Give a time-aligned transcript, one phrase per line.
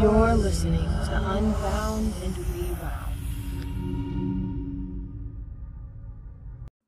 [0.00, 3.06] You're listening to Unbound and Rewound.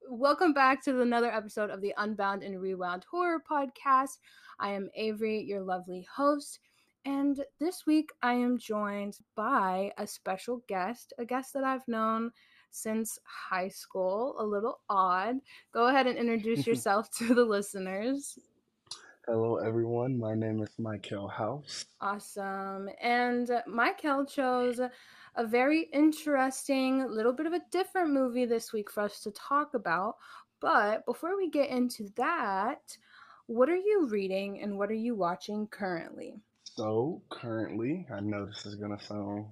[0.08, 4.18] Welcome back to another episode of the Unbound and Rewound Horror Podcast.
[4.60, 6.60] I am Avery, your lovely host,
[7.04, 12.30] and this week I am joined by a special guest, a guest that I've known
[12.70, 15.36] since high school, a little odd.
[15.72, 18.38] Go ahead and introduce yourself to the listeners.
[19.26, 20.18] Hello, everyone.
[20.18, 21.84] My name is Michael House.
[22.00, 22.88] Awesome.
[23.02, 29.02] And Michael chose a very interesting, little bit of a different movie this week for
[29.02, 30.16] us to talk about.
[30.60, 32.96] But before we get into that,
[33.46, 36.40] what are you reading and what are you watching currently?
[36.64, 39.46] So, currently, I know this is going to sound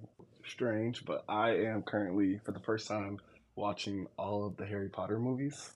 [0.49, 3.19] strange, but I am currently, for the first time,
[3.55, 5.71] watching all of the Harry Potter movies.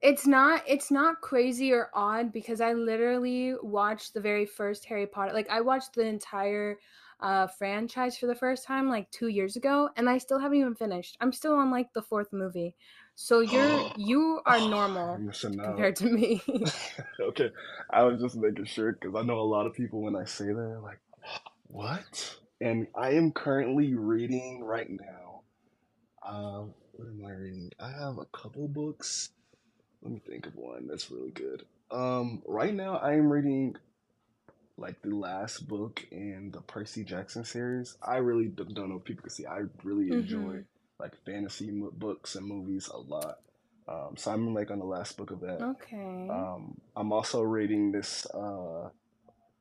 [0.00, 5.06] It's not it's not crazy or odd because I literally watched the very first Harry
[5.06, 5.32] Potter.
[5.32, 6.78] Like I watched the entire
[7.20, 10.76] uh franchise for the first time like 2 years ago and I still haven't even
[10.76, 11.16] finished.
[11.20, 12.76] I'm still on like the fourth movie.
[13.16, 15.66] So you're you are normal I'm missing out.
[15.66, 16.42] compared to me.
[17.20, 17.50] okay,
[17.90, 20.46] I was just making sure because I know a lot of people when I say
[20.46, 21.00] that, like,
[21.66, 22.36] what?
[22.60, 25.42] And I am currently reading right now.
[26.22, 27.70] Uh, what am I reading?
[27.78, 29.30] I have a couple books.
[30.02, 31.64] Let me think of one that's really good.
[31.90, 33.76] Um, right now I am reading
[34.76, 37.96] like the last book in the Percy Jackson series.
[38.02, 39.46] I really don't know if people can see.
[39.46, 40.64] I really enjoy Mhm.
[41.00, 43.40] like fantasy mo- books and movies a lot.
[43.86, 45.62] Um, so I'm like on the last book of that.
[45.62, 46.28] okay.
[46.28, 48.90] Um, I'm also reading this uh,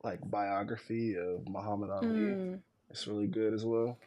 [0.04, 2.08] like biography of Muhammad Ali.
[2.08, 3.98] Mm, It's really good as well.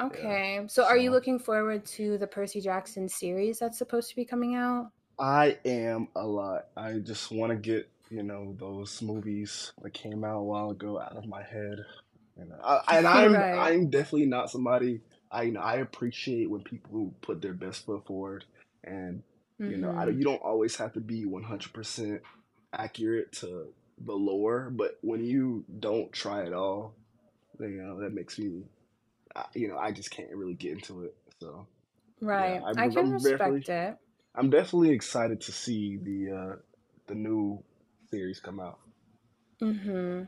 [0.00, 0.64] okay.
[0.68, 4.54] So are you looking forward to the Percy Jackson series that's supposed to be coming
[4.54, 4.90] out?
[5.18, 6.66] I am a lot.
[6.76, 11.00] I just want to get you know those movies that came out a while ago
[11.00, 11.84] out of my head.
[12.38, 13.52] You know, I, and I'm Right.
[13.52, 15.00] I'm definitely not somebody.
[15.30, 18.44] I you know I appreciate when people put their best foot forward,
[18.84, 19.22] and
[19.64, 20.18] you know I, Mhm.
[20.18, 22.20] you don't always have to be 100%
[22.72, 26.94] accurate to the lore, but when you don't try at all,
[27.60, 28.64] you know that makes me,
[29.54, 31.16] you know, I just can't really get into it.
[31.40, 31.66] So
[32.20, 32.64] Right.
[32.64, 33.96] I'm- I can I'm respect it.
[34.34, 36.56] I'm definitely excited to see the uh,
[37.06, 37.62] the new
[38.10, 38.78] series come out.
[39.62, 40.24] Mm-hmm.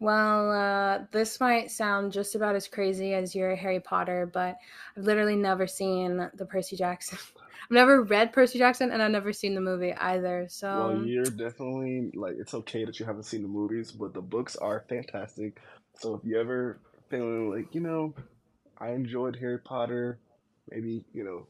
[0.00, 4.56] Well, uh, this might sound just about as crazy as your Harry Potter, but
[4.96, 7.18] I've literally never seen the Percy Jackson.
[7.64, 10.46] I've never read Percy Jackson, and I've never seen the movie either.
[10.50, 14.20] So, Well, you're definitely like it's okay that you haven't seen the movies, but the
[14.20, 15.58] books are fantastic.
[15.98, 16.78] So if you ever
[17.08, 18.14] feeling like you know,
[18.78, 20.18] I enjoyed Harry Potter,
[20.70, 21.46] maybe you know,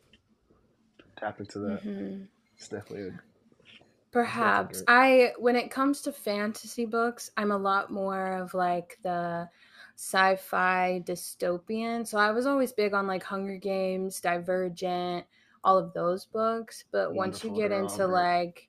[1.16, 1.82] tap into that.
[1.84, 2.28] Mhm.
[2.56, 3.21] It's definitely a,
[4.10, 4.82] perhaps.
[4.87, 9.49] I, when it comes to fantasy books, I'm a lot more of like the
[9.97, 12.06] sci-fi dystopian.
[12.06, 15.26] So I was always big on like Hunger Games, Divergent,
[15.62, 16.84] all of those books.
[16.91, 18.69] But once you get into like,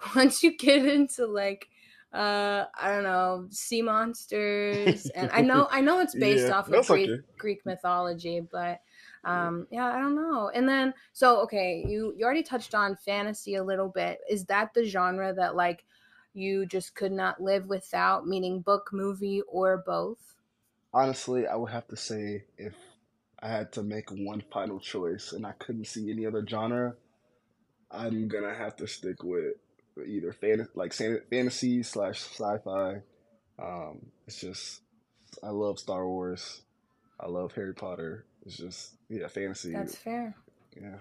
[0.16, 1.68] once you get into like,
[2.12, 6.72] uh, I don't know, sea monsters, and I know, I know it's based Yeah, off
[6.72, 7.18] of Greek, okay.
[7.38, 8.80] Greek mythology, but
[9.24, 10.48] um yeah i don't know.
[10.54, 14.20] And then so okay you you already touched on fantasy a little bit.
[14.28, 15.84] Is that the genre that like
[16.32, 20.36] you just could not live without meaning book movie or both?
[20.92, 22.76] Honestly, I would have to say if
[23.40, 26.96] I had to make one final choice and I couldn't see any other genre,
[27.90, 29.56] I'm gonna have to stick with
[30.06, 33.02] either fan like fantasy slash sci-fi.
[33.58, 34.82] Um, it's just
[35.42, 36.62] I love Star Wars.
[37.18, 38.24] I love Harry Potter.
[38.46, 39.72] It's just yeah, fantasy.
[39.72, 40.34] that's fair
[40.76, 40.96] yeah,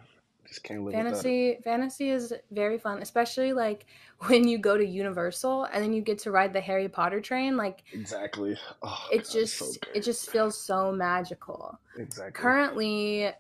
[0.48, 3.86] just can't live without fantasy fantasy is very fun especially like
[4.28, 7.56] when you go to universal and then you get to ride the harry potter train
[7.58, 8.58] like Exactly.
[8.82, 12.32] Oh, it God, just so it just feels so magical exactly.
[12.34, 13.32] currently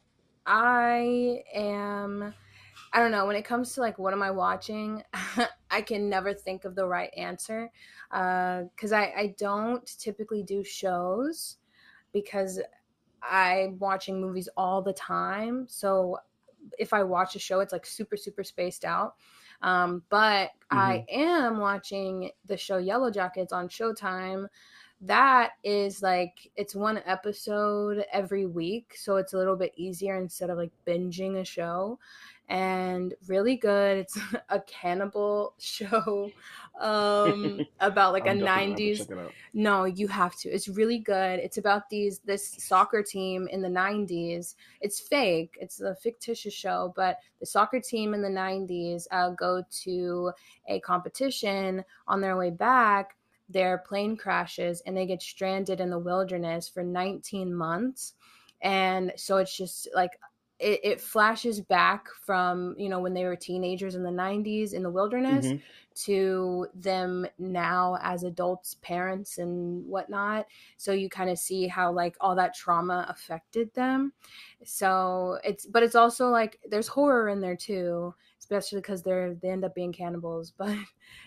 [0.45, 2.33] i am
[2.93, 5.03] i don't know when it comes to like what am i watching
[5.71, 7.69] i can never think of the right answer
[8.09, 11.57] because I, I don't typically do shows
[12.13, 12.59] because
[13.21, 15.65] i'm watching movies all the time.
[15.67, 16.17] So
[16.77, 19.15] if i watch a show it's like super super spaced out.
[19.61, 24.47] Um, but i am watching the show Yellowjackets on showtime.
[25.01, 30.49] That is like it's one episode every week so it's a little bit easier instead
[30.49, 31.99] of like binging a show
[32.49, 33.97] and really good.
[33.97, 34.17] It's
[34.49, 36.31] a cannibal show
[36.81, 39.07] um about like a 90s
[39.53, 40.49] no you have to.
[40.49, 41.39] It's really good.
[41.39, 45.57] It's about these this soccer team in the 90s it's fake.
[45.61, 50.31] It's a fictitious show but the soccer team in the 90s uh, go to
[50.67, 53.15] a competition on their way back.
[53.47, 58.13] Their plane crashes and they get stranded in the wilderness for 19 months.
[58.61, 60.11] And so it's just like
[60.59, 64.83] it, it, flashes back from you know when they were teenagers in the 90s in
[64.83, 65.57] the wilderness mm-hmm.
[65.95, 70.45] to them now as adults parents and whatnot.
[70.77, 74.13] So you kind of see how like all that trauma affected them.
[74.65, 79.49] So it's but it's also like there's horror in there too especially because they're they
[79.49, 80.53] end up being cannibals.
[80.57, 80.77] But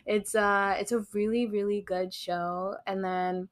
[0.06, 2.76] it's uh it's a really really good show.
[2.86, 3.48] And then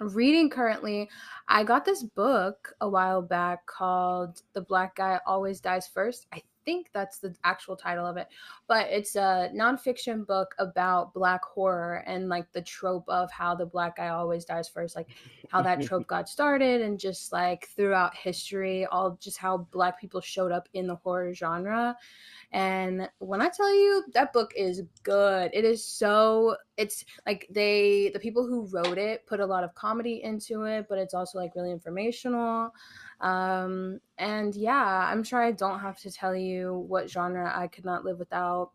[0.00, 1.08] reading currently
[1.48, 6.26] i got this book a while back called the black guy always dies first.
[6.32, 8.28] I think that's the actual title of it
[8.66, 13.66] but it's a nonfiction book about black horror and like the trope of how the
[13.66, 15.08] black guy always dies first like
[15.50, 20.20] how that trope got started and just like throughout history all just how black people
[20.20, 21.96] showed up in the horror genre.
[22.52, 28.10] And when I tell you that book is good, it is so it's like they
[28.12, 31.38] the people who wrote it put a lot of comedy into it, but it's also
[31.38, 32.72] like really informational.
[33.20, 37.84] Um and yeah, I'm sure I don't have to tell you what genre I could
[37.84, 38.72] not live without.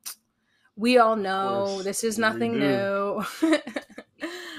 [0.76, 3.22] We all know this is nothing new.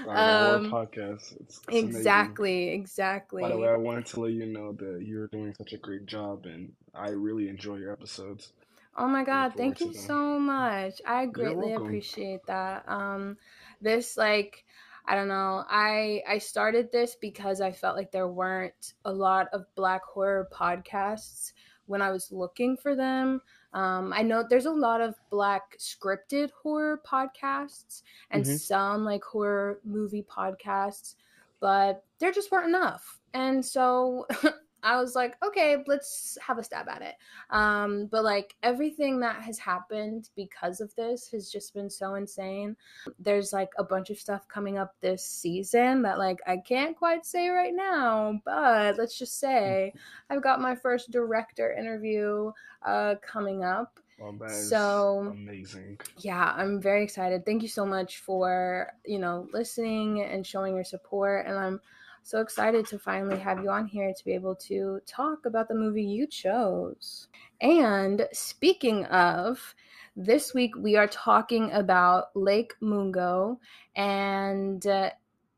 [0.08, 1.36] um, podcast.
[1.40, 2.81] It's, it's exactly, amazing.
[2.81, 3.43] exactly.
[3.43, 6.06] By the way, I wanted to let you know that you're doing such a great
[6.06, 8.52] job, and I really enjoy your episodes.
[9.00, 11.00] Oh my god, thank you so much.
[11.06, 12.85] I greatly appreciate that.
[12.87, 13.38] Um
[13.81, 14.64] this like
[15.06, 15.64] I don't know.
[15.70, 20.50] I I started this because I felt like there weren't a lot of black horror
[20.52, 21.52] podcasts
[21.87, 23.41] when I was looking for them.
[23.73, 28.56] Um, I know there's a lot of black scripted horror podcasts and mm-hmm.
[28.56, 31.14] some like horror movie podcasts,
[31.58, 33.19] but there just weren't enough.
[33.32, 34.26] And so
[34.82, 37.15] I was like, okay, let's have a stab at it.
[37.50, 42.77] Um, but like everything that has happened because of this has just been so insane.
[43.19, 47.27] There's like a bunch of stuff coming up this season that like I can't quite
[47.27, 49.93] say right now, but let's just say
[50.29, 52.53] I've got my first director interview
[52.85, 54.00] uh, coming up.
[54.19, 55.99] Well, so amazing.
[56.19, 57.47] Yeah, I'm very excited.
[57.47, 61.47] Thank you so much for, you know, listening and showing your support.
[61.47, 61.81] And I'm
[62.22, 65.75] so excited to finally have you on here to be able to talk about the
[65.75, 67.28] movie you chose.
[67.61, 69.75] And speaking of,
[70.17, 73.58] this week we are talking about Lake Mungo
[73.96, 75.11] and uh,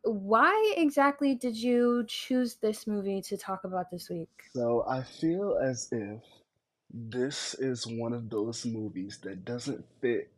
[0.04, 4.30] why exactly did you choose this movie to talk about this week?
[4.54, 6.20] So I feel as if
[6.92, 10.30] this is one of those movies that doesn't fit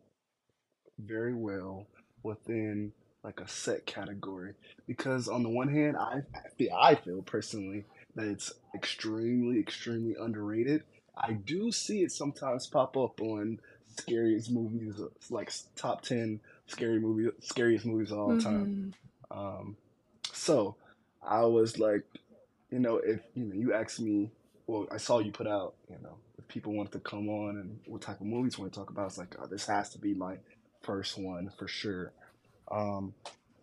[0.98, 1.86] very well
[2.22, 2.92] within
[3.24, 4.52] like a set category
[4.86, 6.20] because on the one hand, I
[6.56, 7.84] feel, I feel personally
[8.14, 10.84] that it's extremely extremely underrated.
[11.16, 13.60] I do see it sometimes pop up on
[13.96, 15.00] scariest movies,
[15.30, 18.40] like top ten scary movie scariest movies of all mm-hmm.
[18.40, 18.94] time.
[19.30, 19.76] Um,
[20.32, 20.76] so
[21.22, 22.02] I was like,
[22.70, 24.30] you know, if you know, you asked me,
[24.66, 27.78] well, I saw you put out, you know, if people wanted to come on and
[27.86, 29.98] what type of movies you want to talk about, it's like, oh, this has to
[29.98, 30.36] be my
[30.82, 32.12] first one for sure.
[32.70, 33.14] Um,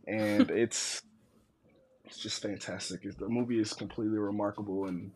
[0.07, 1.01] and it's
[2.06, 3.03] it's just fantastic.
[3.18, 5.12] The movie is completely remarkable in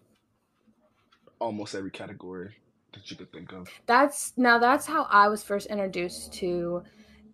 [1.39, 2.55] almost every category
[2.93, 3.67] that you could think of.
[3.85, 6.83] That's now that's how I was first introduced to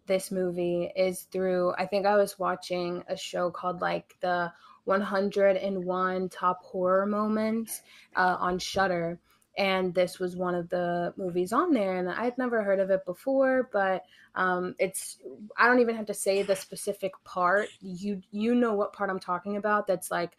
[0.08, 4.52] this movie is through I think I was watching a show called like the
[4.86, 7.82] 101 top horror moments
[8.16, 9.20] uh, on Shudder
[9.58, 12.90] and this was one of the movies on there and i had never heard of
[12.90, 14.04] it before but
[14.36, 15.18] um, it's
[15.58, 17.68] i don't even have to say the specific part.
[17.82, 20.38] You you know what part i'm talking about that's like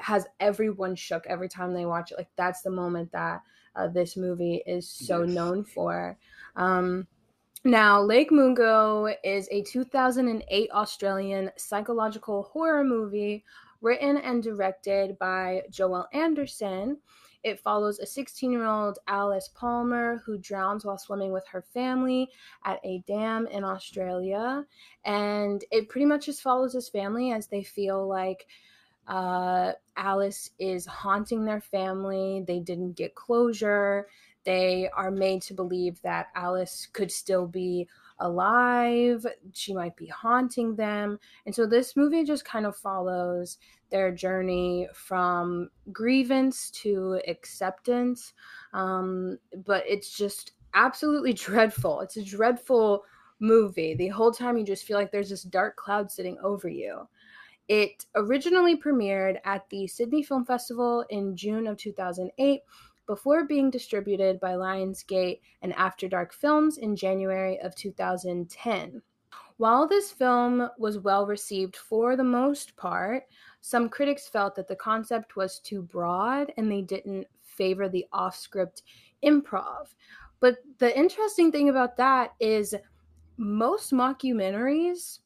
[0.00, 2.18] has everyone shook every time they watch it.
[2.18, 3.42] Like that's the moment that
[3.76, 5.34] uh, this movie is so yes.
[5.34, 6.16] known for.
[6.56, 7.06] Um,
[7.64, 13.44] now, Lake Mungo is a 2008 Australian psychological horror movie
[13.80, 16.98] written and directed by Joel Anderson
[17.42, 22.28] it follows a 16 year old Alice Palmer who drowns while swimming with her family
[22.64, 24.64] at a dam in Australia.
[25.04, 28.46] And it pretty much just follows his family as they feel like
[29.06, 32.44] uh, Alice is haunting their family.
[32.46, 34.08] They didn't get closure.
[34.44, 37.86] they are made to believe that Alice could still be
[38.20, 41.18] alive, she might be haunting them.
[41.46, 43.58] And so this movie just kind of follows
[43.90, 48.32] their journey from grievance to acceptance.
[48.72, 52.00] Um, but it's just absolutely dreadful.
[52.00, 53.04] It's a dreadful
[53.40, 53.94] movie.
[53.94, 57.08] The whole time you just feel like there's this dark cloud sitting over you.
[57.68, 62.62] It originally premiered at the Sydney Film Festival in June of 2008
[63.06, 69.02] before being distributed by Lionsgate and After Dark Films in January of 2010.
[69.58, 73.24] While this film was well received for the most part,
[73.68, 78.34] some critics felt that the concept was too broad and they didn't favor the off
[78.34, 78.80] script
[79.22, 79.88] improv.
[80.40, 82.74] But the interesting thing about that is
[83.36, 85.18] most mockumentaries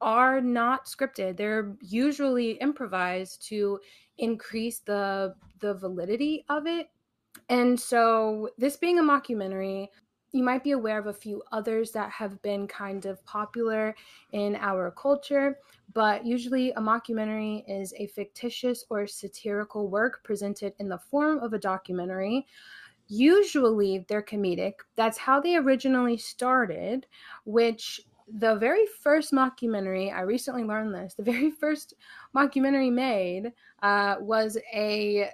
[0.00, 1.36] are not scripted.
[1.36, 3.78] They're usually improvised to
[4.18, 6.88] increase the the validity of it.
[7.50, 9.86] And so this being a mockumentary,
[10.32, 13.94] you might be aware of a few others that have been kind of popular
[14.32, 15.58] in our culture,
[15.94, 21.52] but usually a mockumentary is a fictitious or satirical work presented in the form of
[21.52, 22.46] a documentary.
[23.08, 24.74] Usually they're comedic.
[24.96, 27.06] That's how they originally started,
[27.44, 31.94] which the very first mockumentary, I recently learned this, the very first
[32.34, 33.52] mockumentary made
[33.82, 35.30] uh, was a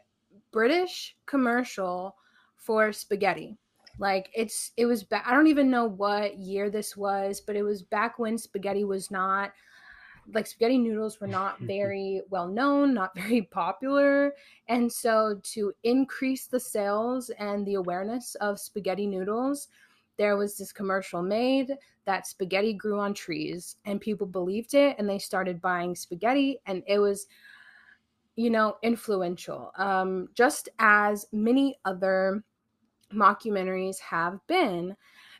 [0.53, 2.17] British commercial
[2.57, 3.57] for spaghetti.
[3.99, 7.63] Like it's it was back I don't even know what year this was, but it
[7.63, 9.53] was back when spaghetti was not
[10.33, 14.35] like spaghetti noodles were not very well known, not very popular.
[14.69, 19.69] And so to increase the sales and the awareness of spaghetti noodles,
[20.19, 21.73] there was this commercial made
[22.05, 26.83] that spaghetti grew on trees and people believed it and they started buying spaghetti and
[26.87, 27.27] it was
[28.37, 32.43] you know influential um, just as many other
[33.15, 34.97] mockumentaries have been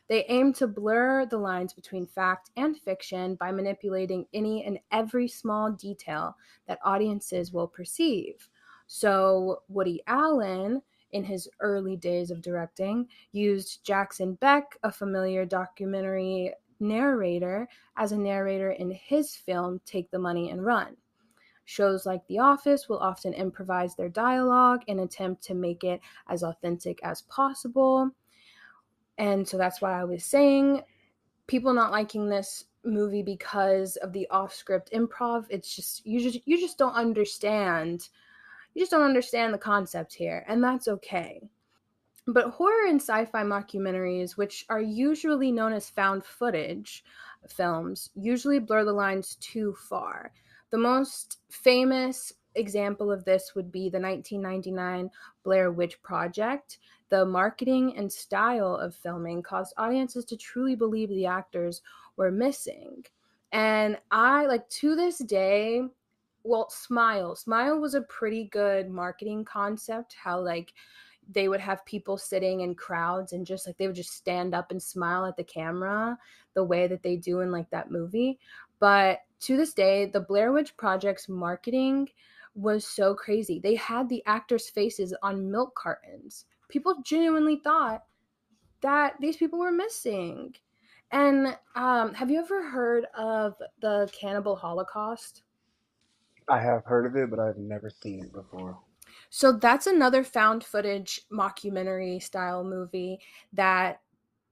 [0.09, 5.27] they aim to blur the lines between fact and fiction by manipulating any and every
[5.27, 6.35] small detail
[6.67, 8.49] that audiences will perceive
[8.87, 10.81] so woody allen
[11.13, 18.17] in his early days of directing, used Jackson Beck, a familiar documentary narrator, as a
[18.17, 20.97] narrator in his film Take the Money and Run.
[21.65, 26.43] Shows like The Office will often improvise their dialogue and attempt to make it as
[26.43, 28.11] authentic as possible.
[29.17, 30.81] And so that's why I was saying
[31.47, 35.45] people not liking this movie because of the off script improv.
[35.49, 38.09] It's just you just you just don't understand
[38.73, 41.41] you just don't understand the concept here, and that's okay.
[42.25, 47.03] But horror and sci fi mockumentaries, which are usually known as found footage
[47.47, 50.31] films, usually blur the lines too far.
[50.73, 55.11] The most famous example of this would be the 1999
[55.43, 56.79] Blair Witch Project.
[57.09, 61.83] The marketing and style of filming caused audiences to truly believe the actors
[62.17, 63.05] were missing.
[63.51, 65.83] And I, like, to this day,
[66.43, 70.73] well smile smile was a pretty good marketing concept how like
[71.31, 74.71] they would have people sitting in crowds and just like they would just stand up
[74.71, 76.17] and smile at the camera
[76.53, 78.37] the way that they do in like that movie
[78.79, 82.09] but to this day the blair witch project's marketing
[82.55, 83.59] was so crazy.
[83.59, 86.45] They had the actors faces on milk cartons.
[86.69, 88.03] People genuinely thought
[88.81, 90.55] that these people were missing.
[91.11, 95.43] And um, have you ever heard of the cannibal holocaust?
[96.47, 98.77] I have heard of it, but I've never seen it before.
[99.29, 103.19] So that's another found footage mockumentary style movie
[103.53, 104.01] that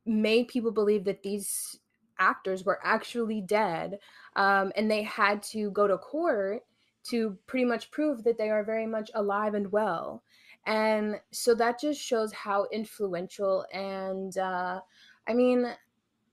[0.05, 1.79] made people believe that these
[2.21, 3.99] actors were actually dead.
[4.35, 6.63] Um, and they had to go to court
[7.09, 10.23] to pretty much prove that they are very much alive and well.
[10.65, 14.81] And so that just shows how influential and, uh,
[15.27, 15.65] I mean,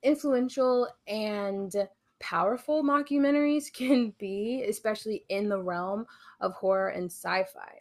[0.02, 1.72] influential and
[2.20, 6.06] powerful mockumentaries can be, especially in the realm
[6.40, 7.78] of horror and sci fi.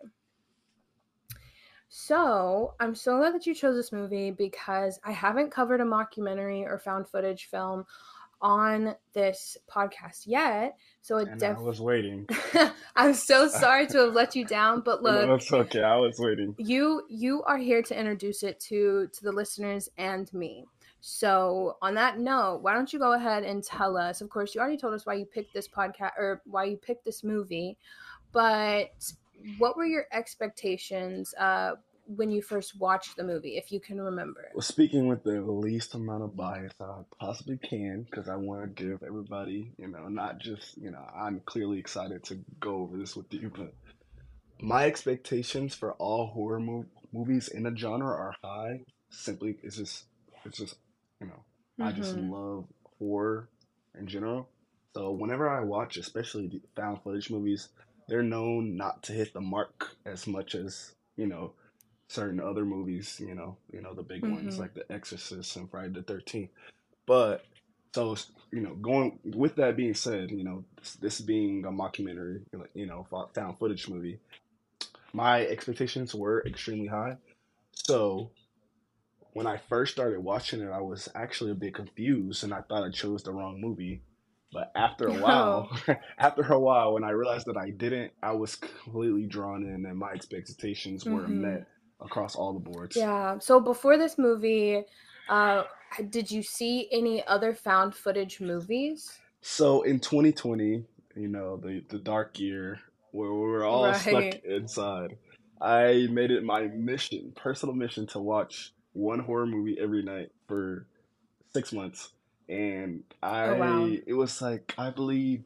[1.99, 6.61] So, I'm so glad that you chose this movie because I haven't covered a mockumentary
[6.61, 7.87] or found footage film
[8.39, 10.77] on this podcast yet.
[11.01, 12.29] So it definitely I was waiting.
[12.95, 15.81] I'm so sorry to have let you down, but look, no, that's okay.
[15.81, 16.53] I was waiting.
[16.59, 20.65] You you are here to introduce it to to the listeners and me.
[21.01, 24.21] So, on that note, why don't you go ahead and tell us?
[24.21, 27.05] Of course, you already told us why you picked this podcast or why you picked
[27.05, 27.75] this movie,
[28.31, 28.91] but
[29.57, 31.71] what were your expectations uh,
[32.07, 34.49] when you first watched the movie, if you can remember?
[34.53, 38.83] Well, speaking with the least amount of bias I possibly can, because I want to
[38.83, 43.15] give everybody, you know, not just, you know, I'm clearly excited to go over this
[43.15, 43.73] with you, but
[44.61, 50.05] my expectations for all horror mo- movies in a genre are high simply it's just
[50.45, 50.75] it's just
[51.21, 51.43] you know
[51.79, 52.21] I just Mm-hmm.
[52.31, 52.65] love
[52.99, 53.49] horror
[53.99, 54.49] in general.
[54.95, 57.69] So whenever I watch, especially the found footage movies,
[58.07, 61.53] they're known not to hit the mark as much as you know
[62.09, 63.19] certain other movies.
[63.25, 64.59] You know, you know the big ones Mm-hmm.
[64.59, 66.51] like The Exorcist and Friday the Thirteenth.
[67.07, 67.45] But
[67.95, 68.15] so
[68.51, 72.41] you know, going with that being said, you know, this, this being a mockumentary,
[72.73, 74.19] you know, found footage movie,
[75.13, 77.17] my expectations were extremely high.
[77.73, 78.31] So
[79.33, 82.83] when I first started watching it, I was actually a bit confused and I thought
[82.83, 84.03] I chose the wrong movie.
[84.51, 85.69] But after a while,
[86.17, 89.97] after a while, when I realized that I didn't, I was completely drawn in and
[89.97, 91.29] my expectations were Mm-hmm.
[91.29, 91.67] met
[91.99, 92.95] across all the boards.
[92.95, 93.39] Yeah.
[93.39, 94.83] So before this movie,
[95.29, 95.63] uh,
[96.09, 99.19] did you see any other found footage movies?
[99.41, 100.83] So in 2020,
[101.15, 102.79] you know, the the dark year
[103.11, 105.17] where we were all stuck inside,
[105.61, 110.85] I made it my mission, personal mission, to watch one horror movie every night for
[111.53, 112.11] six months.
[112.49, 113.87] And I, Oh wow.
[114.07, 115.43] it was like, I believe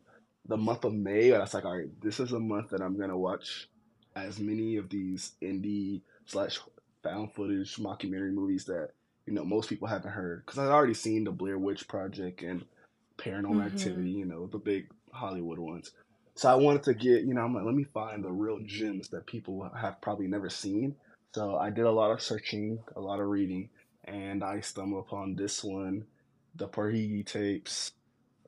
[0.48, 2.98] the month of May, I was like, all right, this is a month that I'm
[3.00, 3.68] gonna watch
[4.16, 6.60] as many of these indie slash
[7.04, 8.90] found footage mockumentary movies that
[9.28, 12.66] you know most people haven't heard because I've already seen the Blair Witch Project and
[13.20, 13.66] Paranormal Mm-hmm.
[13.66, 15.92] Activity, you know, the big Hollywood ones.
[16.36, 19.10] So I wanted to get, you know, I'm like, let me find the real gems
[19.10, 20.96] that people have probably never seen.
[21.36, 23.70] So I did a lot of searching, a lot of reading,
[24.06, 26.06] and I stumbled upon this one,
[26.56, 27.92] the Poughkeepsie tapes,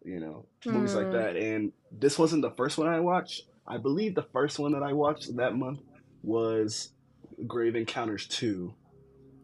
[0.06, 1.12] you know, movies like Mm.
[1.12, 1.38] that.
[1.38, 3.44] And this wasn't the first one I watched.
[3.68, 5.82] I believe the first one that I watched that month
[6.24, 6.93] was
[7.48, 8.74] Grave Encounters 2,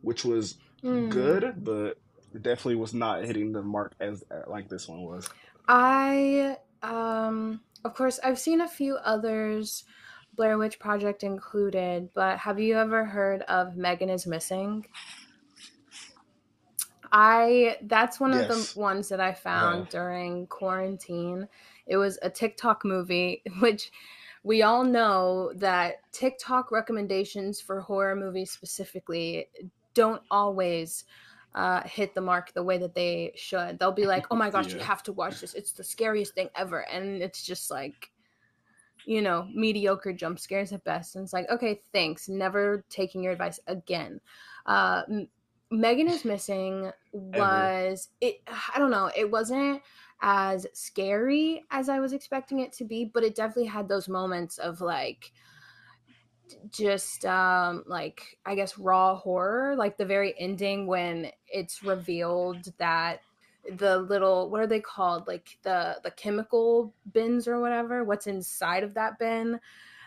[0.01, 1.09] which was Mm.
[1.09, 1.97] good, but
[2.33, 5.29] definitely was not hitting the mark as like this one was.
[5.67, 9.83] I um of course I've seen a few others,
[10.35, 14.85] Blair Witch Project included, but have you ever heard of Megan is Missing?
[17.11, 19.89] I that's one of the ones that I found Yeah.
[19.89, 21.47] during quarantine.
[21.87, 23.91] It was a TikTok movie, which
[24.43, 29.47] we all know that TikTok recommendations for horror movies specifically
[29.93, 31.05] don't always
[31.55, 33.79] uh, hit the mark the way that they should.
[33.79, 35.53] They'll be like, "Oh my gosh, you have to watch this!
[35.53, 38.11] It's the scariest thing ever," and it's just like,
[39.05, 41.15] you know, mediocre jump scares at best.
[41.15, 42.29] And it's like, okay, thanks.
[42.29, 44.21] Never taking your advice again.
[44.65, 45.01] Uh,
[45.71, 48.41] Megan is missing was it?
[48.47, 49.11] I don't know.
[49.15, 49.81] It wasn't
[50.21, 54.57] as scary as I was expecting it to be, but it definitely had those moments
[54.57, 55.31] of like
[56.71, 63.21] just um like i guess raw horror like the very ending when it's revealed that
[63.77, 68.83] the little what are they called like the the chemical bins or whatever what's inside
[68.83, 69.59] of that bin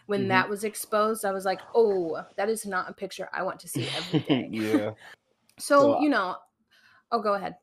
[0.07, 0.29] when Mhm.
[0.29, 3.69] that was exposed i was like oh that is not a picture i want to
[3.69, 4.91] see every day yeah.
[5.59, 6.37] so So, you know
[7.13, 7.57] oh go ahead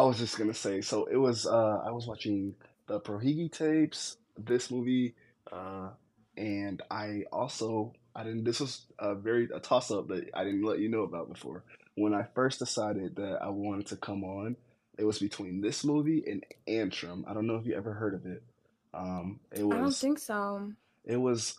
[0.00, 2.54] I was just gonna say, so it was uh I was watching
[2.86, 5.14] the Poughkeepsie tapes, this movie,
[5.50, 5.90] uh,
[6.36, 10.64] and I also I didn't this was a very a toss up that I didn't
[10.64, 11.64] let you know about before.
[11.96, 14.56] When I first decided that I wanted to come on,
[14.98, 17.24] it was between this movie and Antrum.
[17.28, 18.42] I don't know if you ever heard of it.
[18.94, 20.72] Um, it i don't was think so
[21.04, 21.58] it was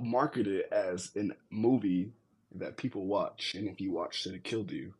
[0.00, 2.12] marketed as a movie
[2.56, 4.94] that people watch, and if you watched it, it killed you.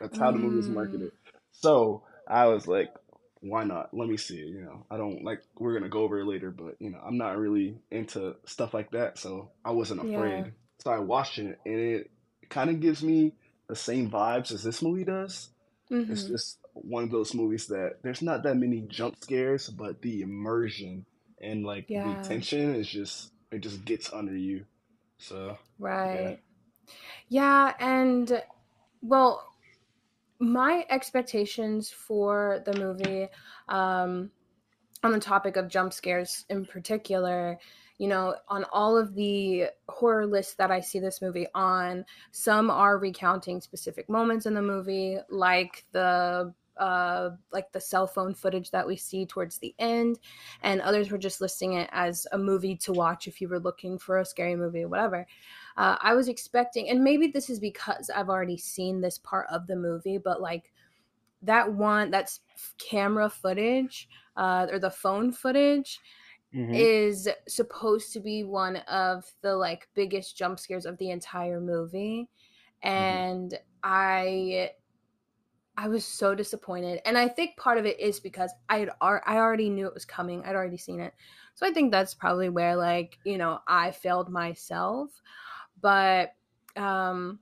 [0.00, 0.74] That's how the movie was Mm.
[0.74, 1.12] marketed.
[1.52, 2.92] So I was like,
[3.40, 3.94] why not?
[3.94, 4.36] Let me see.
[4.36, 5.42] You know, I don't like.
[5.58, 8.90] We're gonna go over it later, but you know, I'm not really into stuff like
[8.92, 10.02] that, so I wasn't Yeah.
[10.02, 10.52] afraid.
[10.80, 12.10] So I watched it, and it
[12.50, 13.34] kind of gives me
[13.68, 15.50] the same vibes as this movie does.
[16.08, 20.02] It's hmm just one of those movies that there's not that many jump scares, but
[20.02, 21.06] the immersion
[21.40, 24.64] and like the tension is just it just gets under you.
[25.18, 25.58] So
[26.10, 26.32] yeah.
[26.32, 26.38] right
[27.28, 28.42] yeah and
[29.02, 29.51] well
[30.42, 33.28] my expectations for the movie
[33.68, 34.28] um
[35.04, 37.56] on the topic of jump scares in particular
[37.98, 42.70] you know on all of the horror lists that i see this movie on some
[42.70, 48.72] are recounting specific moments in the movie like the uh like the cell phone footage
[48.72, 50.18] that we see towards the end
[50.62, 53.96] and others were just listing it as a movie to watch if you were looking
[53.96, 55.24] for a scary movie or whatever
[55.76, 59.66] uh, I was expecting, and maybe this is because I've already seen this part of
[59.66, 60.72] the movie, but like
[61.42, 62.40] that one, that's
[62.78, 66.00] camera footage uh, or the phone footage
[66.52, 71.60] hmm is supposed to be one of the like biggest jump scares of the entire
[71.60, 72.28] movie,
[72.96, 74.72] hmm and I
[75.76, 79.22] I was so disappointed, and I think part of it is because I had ar-
[79.26, 80.44] I already knew it was coming.
[80.44, 81.14] I'd already seen it,
[81.54, 85.10] so I think that's probably where like you know I failed myself.
[85.82, 86.34] But
[86.76, 87.40] um,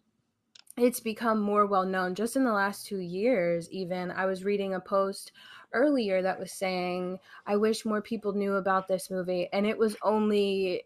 [0.76, 4.10] it's become more well known just in the last two years even.
[4.10, 5.30] I was reading a post
[5.72, 9.96] earlier that was saying i wish more people knew about this movie and it was
[10.02, 10.82] only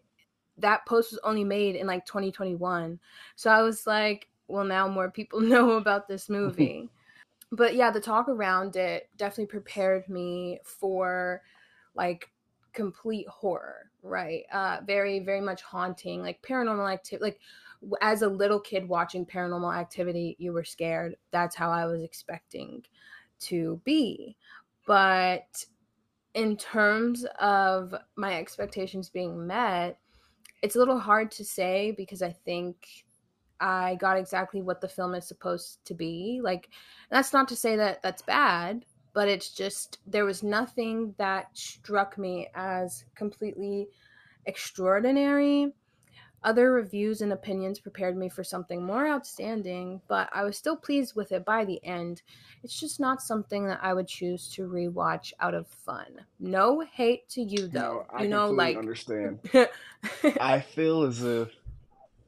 [0.57, 2.99] that post was only made in like 2021
[3.35, 6.89] so i was like well now more people know about this movie.
[7.51, 11.41] But yeah the talk around it definitely prepared me for
[11.93, 12.29] like
[12.75, 14.43] complete horror right?
[14.51, 17.39] Uh very very much haunting like paranormal activity like
[18.01, 21.15] as a little kid watching paranormal activity you were scared.
[21.31, 22.83] That's how i was expecting
[23.41, 24.35] to be.
[24.85, 25.65] But
[26.35, 29.97] in terms of my expectations being met
[30.61, 33.05] it's a little hard to say because i think
[33.59, 36.41] i got exactly what the film is supposed to be.
[36.43, 36.69] Like
[37.09, 38.85] that's not to say that that's bad
[39.15, 43.87] but it's just there was nothing that struck me as completely
[44.45, 45.73] extraordinary
[46.45, 51.15] other reviews and opinions prepared me for something more outstanding, but I was still pleased
[51.15, 52.21] with it by the end.
[52.63, 56.21] It's just not something that I would choose to rewatch out of fun.
[56.39, 58.05] No hate to you though.
[58.11, 59.39] No, I you know, like understand.
[60.39, 61.49] I feel as if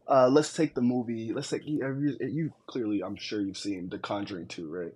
[0.08, 1.32] uh, let's take the movie.
[1.32, 2.52] Let's take you, you.
[2.66, 4.94] Clearly, I'm sure you've seen The Conjuring 2, right?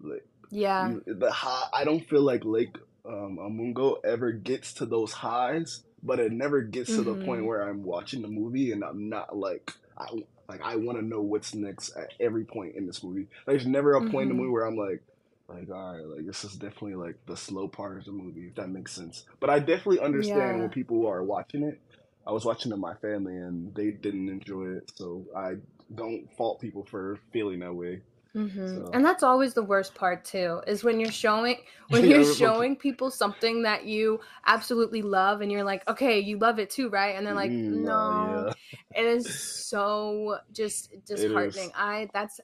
[0.00, 0.94] Like, yeah.
[1.06, 1.68] The high.
[1.72, 6.62] I don't feel like Lake um, Mungo ever gets to those highs but it never
[6.62, 7.04] gets mm-hmm.
[7.04, 7.46] to the point mm-hmm.
[7.46, 10.06] where I'm watching the movie and I'm not like I
[10.48, 13.26] like I want to know what's next at every point in this movie.
[13.46, 14.10] There's never a mm-hmm.
[14.10, 14.42] point in the mm-hmm.
[14.42, 15.02] movie where I'm like
[15.48, 18.54] like all right like this is definitely like the slow part of the movie if
[18.56, 19.24] that makes sense.
[19.40, 20.56] But I definitely understand yeah.
[20.56, 21.80] when people are watching it.
[22.26, 25.54] I was watching it with my family and they didn't enjoy it, so I
[25.94, 28.02] don't fault people for feeling that way.
[28.34, 28.76] Mm-hmm.
[28.76, 28.90] So.
[28.92, 31.56] And that's always the worst part too, is when you're showing
[31.88, 36.38] when yeah, you're showing people something that you absolutely love, and you're like, okay, you
[36.38, 37.16] love it too, right?
[37.16, 39.02] And they're like, mm, no, yeah.
[39.02, 39.34] it is
[39.66, 41.72] so just disheartening.
[41.74, 42.40] I that's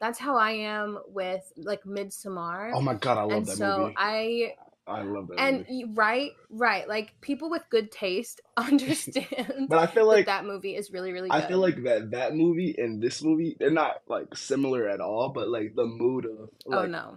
[0.00, 2.72] that's how I am with like Midsommar.
[2.74, 3.94] Oh my god, I love and that so movie.
[3.96, 4.54] I
[4.86, 5.40] I love that.
[5.40, 5.84] And movie.
[5.94, 9.66] right, right, like people with good taste understand.
[9.68, 11.28] but I feel like that, that movie is really, really.
[11.28, 11.42] Good.
[11.42, 15.30] I feel like that that movie and this movie they're not like similar at all,
[15.30, 17.16] but like the mood of oh, like, oh no,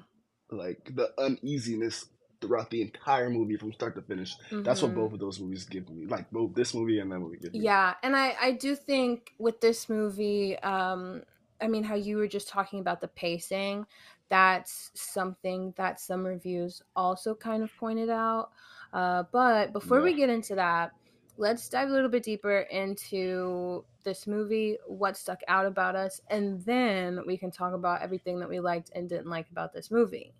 [0.51, 2.05] like the uneasiness
[2.41, 4.35] throughout the entire movie from start to finish.
[4.49, 4.63] Mm-hmm.
[4.63, 5.01] That's what mm-hmm.
[5.01, 6.05] both of those movies give me.
[6.05, 7.59] Like both this movie and that movie give me.
[7.59, 11.23] Yeah, and I I do think with this movie, um,
[11.61, 13.85] I mean, how you were just talking about the pacing
[14.29, 18.51] that's something that some reviews also kind of pointed out.
[18.93, 20.03] Uh, but before yeah.
[20.05, 20.91] we get into that,
[21.37, 26.63] let's dive a little bit deeper into this movie, what stuck out about us, and
[26.65, 30.33] then we can talk about everything that we liked and didn't like about this movie.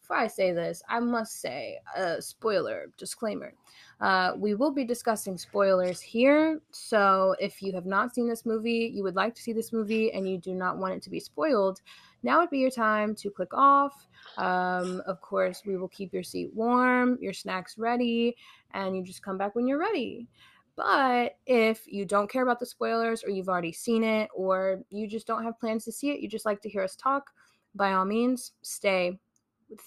[0.00, 3.54] Before I say this, I must say a spoiler disclaimer.
[4.00, 6.60] Uh, we will be discussing spoilers here.
[6.72, 10.12] So if you have not seen this movie, you would like to see this movie,
[10.12, 11.80] and you do not want it to be spoiled,
[12.24, 14.08] now would be your time to click off.
[14.38, 18.36] Um, of course, we will keep your seat warm, your snacks ready,
[18.72, 20.26] and you just come back when you're ready.
[20.74, 25.06] But if you don't care about the spoilers, or you've already seen it, or you
[25.06, 27.30] just don't have plans to see it, you just like to hear us talk,
[27.74, 29.18] by all means, stay.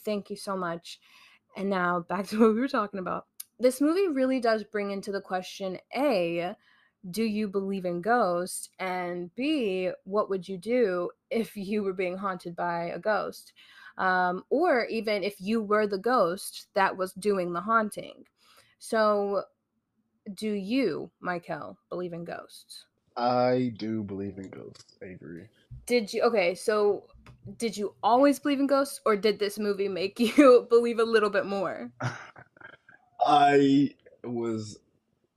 [0.06, 1.00] Thank you so much.
[1.58, 3.26] And now back to what we were talking about.
[3.60, 6.56] This movie really does bring into the question A,
[7.12, 8.70] do you believe in ghosts?
[8.80, 13.54] And B, what would you do if you were being haunted by a ghost?
[13.98, 18.24] Um, or even if you were the ghost that was doing the haunting.
[18.80, 19.44] So,
[20.36, 22.86] do you, Michael, believe in ghosts?
[23.16, 25.50] I do believe in ghosts, Avery.
[25.88, 27.06] Did you, okay, so
[27.58, 31.30] did you always believe in ghosts, or did this movie make you believe a little
[31.30, 31.92] bit more?
[33.26, 33.92] I
[34.24, 34.80] was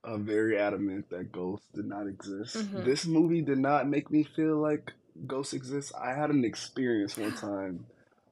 [0.05, 2.57] uh, very adamant that ghosts did not exist.
[2.57, 2.85] Mm-hmm.
[2.85, 4.93] This movie did not make me feel like
[5.27, 5.93] ghosts exist.
[6.01, 7.87] I had an experience one time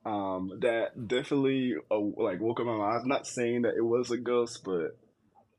[0.05, 3.03] um, that definitely uh, like woke up my mind.
[3.03, 4.97] I'm not saying that it was a ghost, but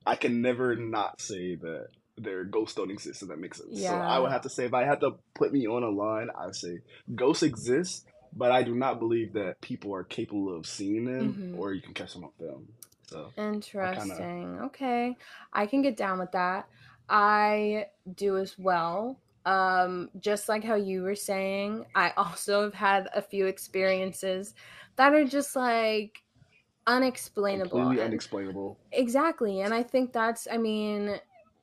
[0.05, 3.21] I can never not say that their ghosts don't exist.
[3.21, 3.69] If that makes sense.
[3.71, 3.91] Yeah.
[3.91, 6.29] So I would have to say if I had to put me on a line,
[6.37, 6.79] I would say
[7.15, 11.59] ghosts exist, but I do not believe that people are capable of seeing them mm-hmm.
[11.59, 12.67] or you can catch them on film.
[13.09, 14.21] So interesting.
[14.21, 14.63] I kinda...
[14.65, 15.17] Okay,
[15.53, 16.67] I can get down with that.
[17.09, 19.19] I do as well.
[19.45, 24.53] Um, just like how you were saying, I also have had a few experiences
[24.95, 26.21] that are just like
[26.85, 27.79] unexplainable.
[27.79, 28.77] Completely unexplainable.
[28.91, 29.61] Exactly.
[29.61, 31.19] And I think that's, I mean,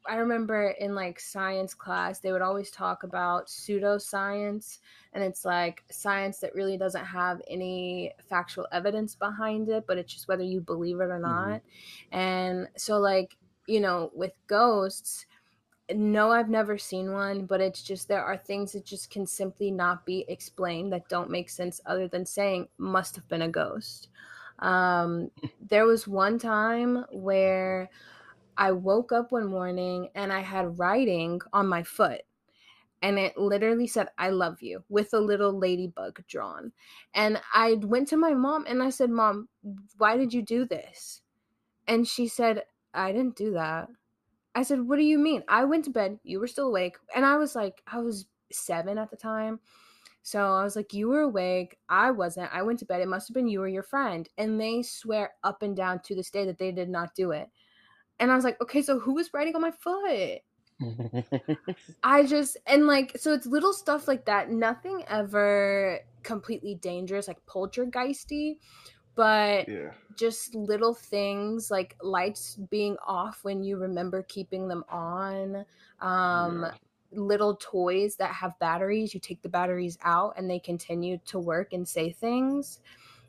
[0.09, 4.79] I remember in like science class, they would always talk about pseudoscience,
[5.13, 10.13] and it's like science that really doesn't have any factual evidence behind it, but it's
[10.13, 11.23] just whether you believe it or mm-hmm.
[11.23, 11.61] not.
[11.61, 12.19] Mm-hmm.
[12.19, 15.27] And so, like, you know, with ghosts,
[15.95, 19.71] no, I've never seen one, but it's just there are things that just can simply
[19.71, 24.09] not be explained that don't make sense other than saying must have been a ghost.
[24.59, 25.31] Um,
[25.69, 27.89] there was one time where
[28.57, 32.23] I woke up one morning and I had writing on my foot.
[33.03, 36.73] And it literally said, I love you with a little ladybug drawn.
[37.15, 39.49] And I went to my mom and I said, Mom,
[39.99, 41.21] why did you do this?
[41.87, 42.63] And she said,
[42.95, 43.89] I didn't do that.
[44.55, 45.45] I said, What do you mean?
[45.49, 46.19] I went to bed.
[46.25, 46.97] You were still awake.
[47.15, 49.61] And I was like, I was seven at the time.
[50.23, 51.79] So I was like, You were awake.
[51.89, 52.51] I wasn't.
[52.55, 53.03] I went to bed.
[53.03, 54.29] It must have been you or your friend.
[54.39, 57.51] And they swear up and down to this day that they did not do it.
[58.21, 60.41] And I was like, Okay, so who was writing on my foot?
[62.03, 64.51] I just, and like, so it's little stuff like that.
[64.51, 68.59] Nothing ever completely dangerous, like poltergeisty,
[69.17, 69.93] but yeah.
[70.17, 75.65] just little things like lights being off when you remember keeping them on
[76.01, 76.75] um Yeah.
[77.13, 81.73] little toys that have batteries you take the batteries out and they continue to work
[81.75, 82.81] and say things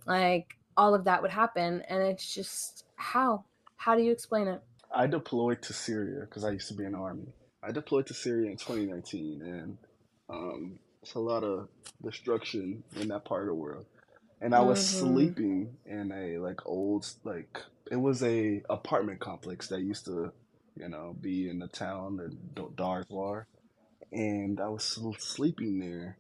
[0.08, 3.44] like all of that would happen and it's just how
[3.78, 4.62] how do you explain it
[4.94, 7.28] I deployed to Syria because I used to be in the army.
[7.64, 9.78] I deployed to Syria in 2019, and
[10.30, 11.68] um, it's a lot of
[12.04, 13.86] destruction in that part of the world.
[14.40, 19.68] And I was mm-hmm sleeping in a like old like it was a apartment complex
[19.70, 20.32] that used to,
[20.76, 23.48] you know, be in the town, the Darfur,
[24.12, 26.18] and I was sleeping there.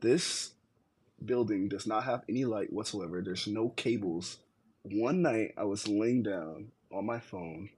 [0.00, 0.52] This
[1.24, 3.22] building does not have any light whatsoever.
[3.22, 4.38] There's no cables.
[4.82, 7.70] One night I was laying down on my phone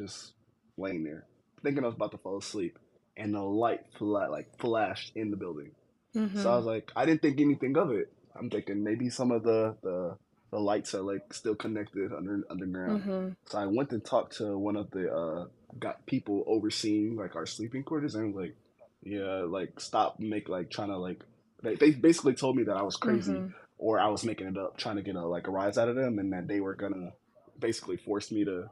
[0.00, 0.32] just
[0.76, 1.24] laying there,
[1.62, 2.78] thinking I was about to fall asleep,
[3.16, 5.72] and the light fla- like flashed in the building.
[6.14, 8.12] So I mm-hmm was like, I didn't think anything of it.
[8.36, 10.16] I'm thinking maybe some of the the,
[10.50, 13.02] the lights are like still connected under underground.
[13.02, 15.46] mm-hmm So I went and talked to one of the uh,
[15.78, 18.56] got people overseeing like our sleeping quarters, and like,
[19.02, 21.22] yeah, like stop make like trying to like
[21.62, 23.48] they, they basically told me that I was crazy mm-hmm
[23.80, 25.96] or I was making it up, trying to get a like a rise out of
[25.96, 27.12] them, and that they were gonna
[27.58, 28.70] basically force me to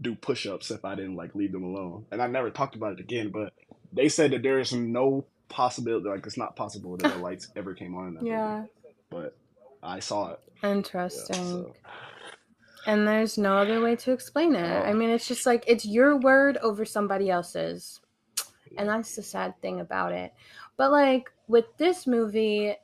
[0.00, 2.06] do push-ups if I didn't like leave them alone.
[2.10, 3.52] And I never talked about it again, but
[3.92, 7.74] they said that there is no possibility, like it's not possible that the lights ever
[7.74, 8.64] came on in that yeah.
[9.10, 9.36] But
[9.82, 10.40] I saw it.
[10.62, 10.70] Yeah.
[10.72, 11.74] interesting So.
[12.86, 14.86] And there's no other way to explain it.
[14.86, 18.00] I mean it's just like it's your word over somebody else's.
[18.76, 20.32] And that's the sad thing about it.
[20.76, 22.74] But like with this movie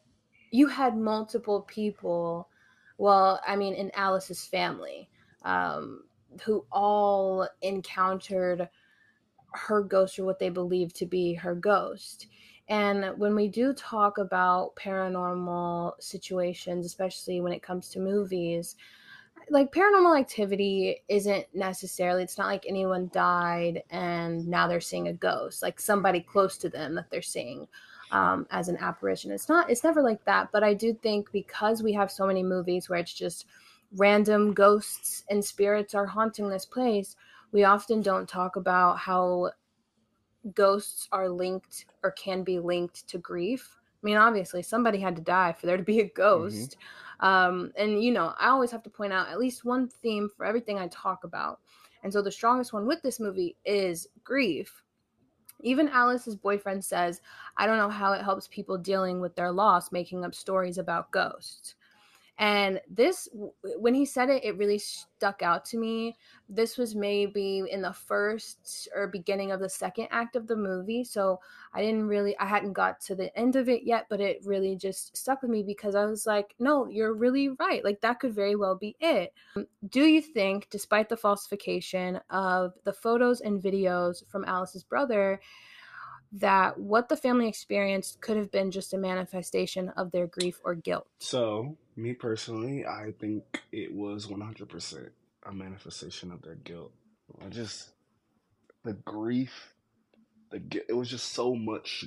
[0.51, 2.49] you had multiple people
[2.97, 5.09] well i mean in alice's family.
[5.43, 6.05] Um,
[6.43, 8.69] who all encountered
[9.53, 12.27] her ghost or what they believe to be her ghost.
[12.69, 18.77] And when we do talk about paranormal situations especially when it comes to movies
[19.51, 25.13] like paranormal activity isn't necessarily it's not like anyone died and now they're seeing a
[25.13, 27.67] ghost like somebody close to them that they're seeing
[28.13, 29.31] um, as an apparition.
[29.31, 32.43] It's not it's never like that but i do think because we have so many
[32.43, 33.47] movies where it's just
[33.97, 37.17] random ghosts and spirits are haunting this place
[37.53, 39.51] we often don't talk about how
[40.55, 43.77] ghosts are linked or can be linked to grief.
[43.81, 46.77] I mean, obviously, somebody had to die for there to be a hmm ghost.
[47.21, 50.45] Um, and, you know, I always have to point out at least one theme for
[50.45, 51.61] everything I talk about.
[52.03, 54.83] And so the strongest one with this movie is grief.
[55.61, 57.21] Even Alice's boyfriend says,
[57.57, 61.13] I don't know how it helps people dealing with their loss making up stories about
[61.13, 61.77] ghosts.
[62.37, 63.29] And this,
[63.63, 66.17] when he said it, it really stuck out to me.
[66.49, 71.05] This was maybe in the first or beginning of the second act of the movie.
[71.05, 71.39] So
[71.73, 74.75] I didn't really, I hadn't got to the end of it yet, but it really
[74.75, 77.85] just stuck with me because I was like, no, you're really right.
[77.85, 79.33] Like that could very well be it.
[79.55, 85.41] Um, do you think, despite the falsification of the photos and videos from Alice's brother,
[86.33, 90.75] that what the family experienced could have been just a manifestation of their grief or
[90.75, 91.07] guilt?
[91.21, 95.11] So me personally, I think it was 100%
[95.47, 96.93] a manifestation of their guilt.
[97.45, 97.91] I just
[98.85, 99.75] the grief,
[100.51, 102.05] the it was just so much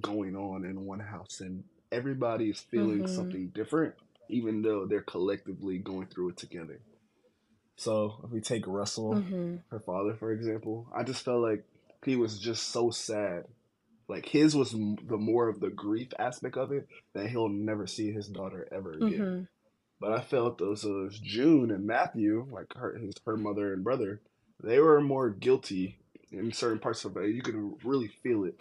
[0.00, 3.06] going on in one house, and everybody is feeling Mm-hmm.
[3.06, 3.94] something different,
[4.28, 6.80] even though they're collectively going through it together.
[7.76, 9.56] So if we take Russell, Mm-hmm.
[9.70, 11.64] her father, for example, I just felt like
[12.04, 13.44] he was just so sad.
[14.08, 17.86] Like his was m- the more of the grief aspect of it that he'll never
[17.86, 19.10] see his daughter ever again.
[19.10, 19.42] Mm-hmm.
[20.00, 24.20] But I felt those those June and Matthew, like her his her mother and brother,
[24.62, 25.98] they were more guilty
[26.30, 27.34] in certain parts of it.
[27.34, 28.58] You could really feel it.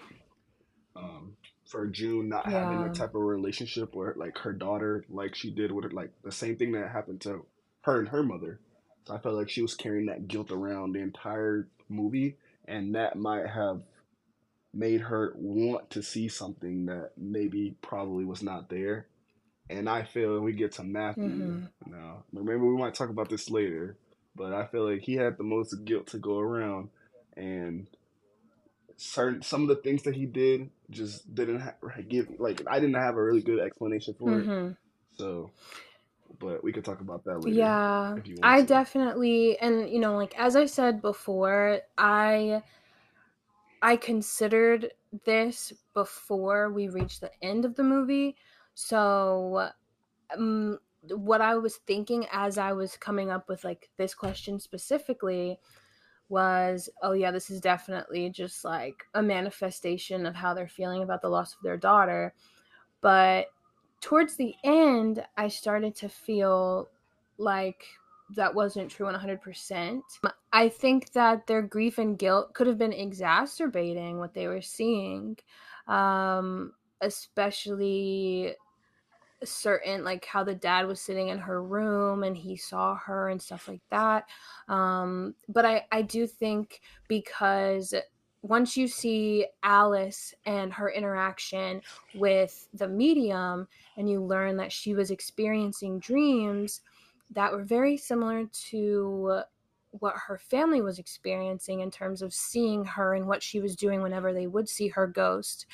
[0.96, 5.52] Um, for June not having a type of relationship where like her daughter, like she
[5.52, 7.46] did with her, like the same thing that happened to
[7.82, 8.60] her and her mother.
[9.06, 13.18] So I felt like she was carrying that guilt around the entire movie, and that
[13.18, 13.82] might have
[14.73, 19.08] made her want to see something that maybe probably was not there.
[19.69, 21.65] And I feel we get to Matthew Mm-hmm.
[21.86, 22.23] now.
[22.34, 23.97] Remember, we might talk about this later,
[24.36, 26.89] but I feel like he had the most guilt to go around,
[27.36, 27.88] and
[28.97, 31.75] certain some of the things that he did just didn't ha-
[32.08, 34.49] give like I didn't have a really good explanation for it.
[34.49, 34.71] Mm-hmm.
[35.17, 35.51] So,
[36.39, 38.67] but we could talk about that later Yeah, if you want I to.
[38.67, 42.63] definitely, and you know, like as I said before, I
[43.82, 44.92] I considered
[45.26, 48.36] this before we reached the end of the movie.
[48.74, 49.70] So,
[50.36, 55.60] um, what I was thinking as I was coming up with like this question specifically
[56.30, 61.22] was, oh yeah, this is definitely just like a manifestation of how they're feeling about
[61.22, 62.34] the loss of their daughter.
[63.02, 63.48] But
[64.02, 66.90] towards the end, I started to feel
[67.38, 67.86] like
[68.36, 70.02] that wasn't true 100%.
[70.52, 75.38] I think that their grief and guilt could have been exacerbating what they were seeing,
[75.88, 78.56] um, especially
[79.44, 83.40] certain like how the dad was sitting in her room and he saw her and
[83.40, 84.26] stuff like that
[84.68, 87.94] um but i i do think because
[88.42, 91.80] once you see alice and her interaction
[92.16, 96.82] with the medium and you learn that she was experiencing dreams
[97.32, 99.42] that were very similar to
[99.92, 104.02] what her family was experiencing in terms of seeing her and what she was doing
[104.02, 105.66] whenever they would see her ghost.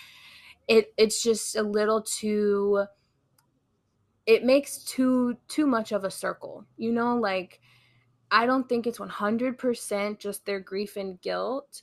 [0.67, 2.85] It it's just a little too
[4.25, 7.59] it makes too too much of a circle you know like
[8.31, 11.81] i don't think it's 100% just their grief and guilt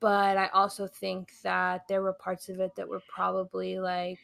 [0.00, 4.18] but i also think that there were parts of it that were probably like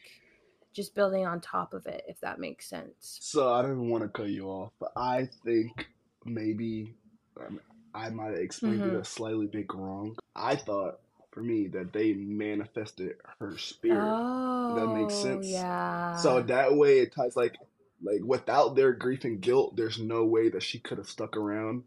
[0.77, 4.09] just building on top of it if that makes sense So I don't want to
[4.09, 5.87] cut you off, but I think
[6.23, 6.93] maybe
[7.39, 7.59] um,
[7.95, 8.97] I might have explained it mm-hmm.
[8.97, 10.15] a slightly bit wrong.
[10.35, 10.99] I thought
[11.31, 13.97] for me that they manifested her spirit.
[13.97, 16.21] If that makes oh sense.
[16.21, 17.55] So that way it ties like
[18.03, 21.85] like without their grief and guilt, there's no way that she could have stuck around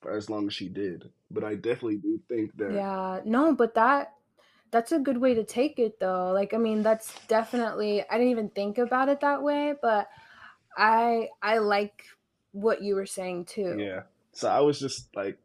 [0.00, 1.10] for as long as she did.
[1.30, 4.13] But I definitely do think that yeah no but that
[4.74, 8.30] that's a good way to take it though like i mean that's definitely i didn't
[8.30, 10.08] even think about it that way but
[10.76, 12.04] i i like
[12.50, 14.02] what you were saying too yeah.
[14.34, 15.38] So I was just like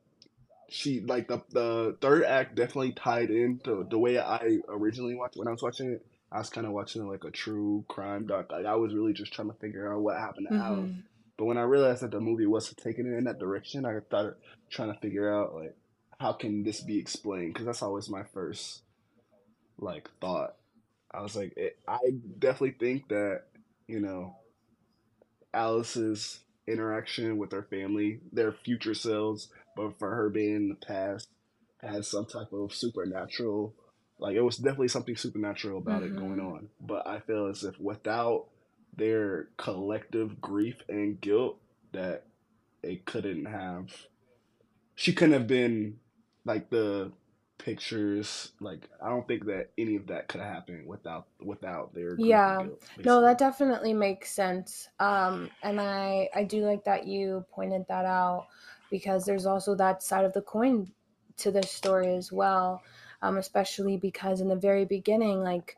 [0.67, 5.47] she like the the third act definitely tied into the way I originally watched when
[5.47, 6.05] I was watching it.
[6.31, 8.51] I was kind of watching like a true crime doc.
[8.51, 10.79] Like I was really just trying to figure out what happened to Alice.
[10.79, 10.99] mm-hmm.
[11.37, 14.35] But when I realized that the movie wasn't taking it in that direction, I started
[14.69, 15.75] trying to figure out like
[16.19, 17.53] how can this be explained?
[17.53, 18.81] Because that's always my first
[19.81, 20.55] like thought.
[21.11, 21.99] I was like, it, I
[22.39, 23.43] definitely think that
[23.87, 24.35] you know
[25.53, 31.27] Alice's interaction with her family, their future selves, but for her being in the past,
[31.81, 33.73] has some type of supernatural.
[34.19, 36.41] Like it was definitely something supernatural about it going Mm-hmm.
[36.41, 36.69] on.
[36.79, 38.47] But I feel as if without
[38.95, 41.59] their collective grief and guilt,
[41.93, 42.25] that
[42.83, 43.91] it couldn't have.
[44.95, 45.99] She couldn't have been
[46.45, 47.11] like the
[47.59, 48.53] pictures.
[48.59, 52.57] Like I don't think that any of that could have happened without without their yeah
[52.57, 52.81] guilt.
[53.03, 58.05] no that definitely makes sense um and i i do like that you pointed that
[58.05, 58.47] out
[58.89, 60.91] because there's also that side of the coin
[61.37, 62.83] to this story as well
[63.21, 65.77] um especially because in the very beginning like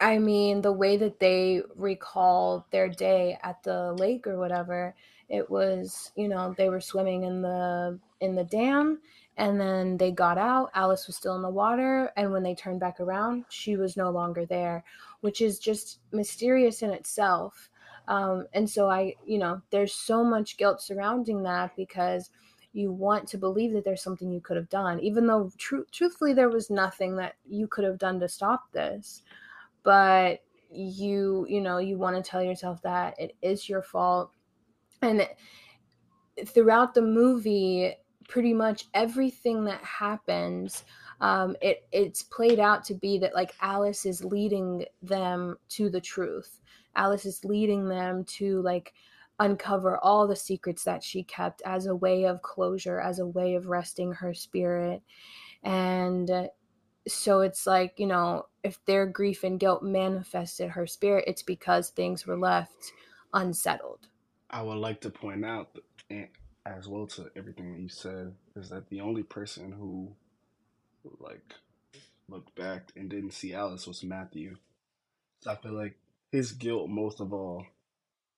[0.00, 4.94] I mean, the way that they recall their day at the lake or whatever,
[5.28, 9.00] it was, you know, they were swimming in the in the dam
[9.36, 10.70] and then they got out.
[10.74, 14.10] Alice was still in the water and when they turned back around, she was no
[14.10, 14.84] longer there,
[15.20, 17.70] which is just mysterious in itself.
[18.08, 22.30] Um, and so I, you know, there's so much guilt surrounding that because
[22.72, 26.32] you want to believe that there's something you could have done, even though tru- truthfully
[26.32, 29.22] there was nothing that you could have done to stop this
[29.82, 30.40] but
[30.70, 34.30] you you know you want to tell yourself that it is your fault
[35.02, 35.28] and
[36.46, 37.92] throughout the movie
[38.30, 40.84] pretty much everything that happens
[41.20, 46.00] um, it it's played out to be that like alice is leading them to the
[46.00, 46.60] truth.
[46.96, 48.94] Alice is leading them to like
[49.38, 53.54] uncover all the secrets that she kept as a way of closure as a way
[53.54, 55.02] of resting her spirit.
[55.62, 56.46] And uh,
[57.06, 61.90] so it's like you know if their grief and guilt manifested her spirit it's because
[61.90, 62.92] things were left
[63.34, 64.08] unsettled.
[64.50, 65.76] I would like to point out,
[66.08, 66.28] and
[66.66, 70.14] as well to everything that you said, is that the only person who
[71.18, 71.54] like
[72.28, 74.56] looked back and didn't see Alice was Matthew.
[75.42, 75.96] So I feel like
[76.32, 77.64] his guilt, most of all,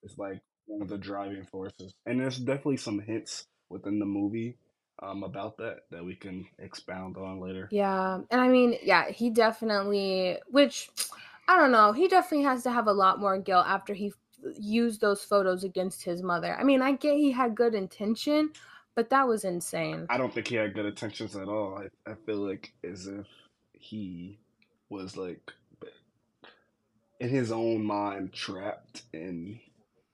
[0.03, 1.93] is like one of the driving forces.
[2.07, 4.57] And there's definitely some hints within the movie
[5.03, 7.69] um, about that that we can expound on later.
[7.71, 10.91] Yeah, and I mean, yeah, he definitely, which
[11.49, 14.13] I don't know, he definitely has to have a lot more guilt after he
[14.59, 16.57] used those photos against his mother.
[16.59, 18.51] I mean, I get he had good intention,
[18.95, 20.07] but that was insane.
[20.11, 21.79] I don't think he had good intentions at all.
[21.79, 23.27] I, I feel like as if
[23.73, 24.39] he
[24.89, 25.53] was like
[27.23, 29.61] in his own mind trapped and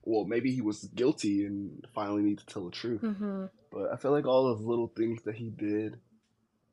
[0.04, 3.96] well maybe he was guilty and finally need to tell the truth hmm but i
[3.96, 5.98] feel like all those little things that he did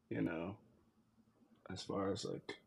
[0.10, 0.58] you know
[1.72, 2.58] as far as like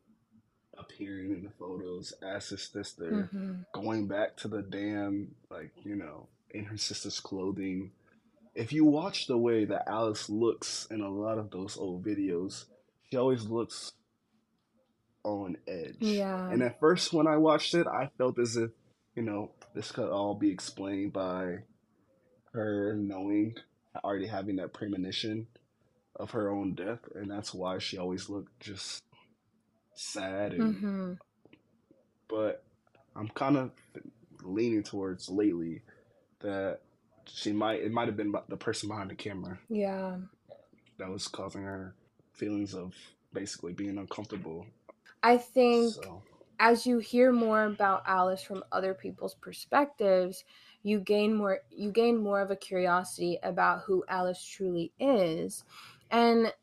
[0.79, 5.95] appearing in the photos as his sister hmm going back to the dam like you
[5.95, 7.91] know in her sister's clothing
[8.55, 12.65] if you watch the way that alice looks in a lot of those old videos
[13.09, 13.91] she always looks
[15.23, 15.97] on edge.
[15.99, 16.49] Yeah.
[16.49, 18.71] And at first, when I watched it, I felt as if,
[19.15, 21.59] you know, this could all be explained by
[22.53, 23.55] her knowing,
[24.03, 25.47] already having that premonition
[26.15, 26.99] of her own death.
[27.15, 29.03] And that's why she always looked just
[29.99, 30.53] sad.
[30.53, 31.13] And, hmm
[32.27, 32.63] But
[33.15, 33.71] I'm kind of
[34.43, 35.81] leaning towards lately
[36.39, 36.79] that
[37.25, 40.17] she might, it might have been the person behind the camera Yeah.
[40.97, 41.95] that was causing her
[42.33, 42.93] feelings of
[43.33, 44.65] basically being uncomfortable.
[45.21, 46.23] I think So,
[46.59, 50.43] as you hear more about Alice from other people's perspectives,
[50.83, 55.63] you gain more you gain more of a curiosity about who Alice truly is.
[56.11, 56.53] And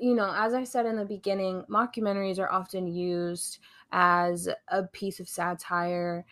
[0.00, 3.58] you know, as I said in the beginning, mockumentaries are often used
[3.92, 6.24] as a piece of satire,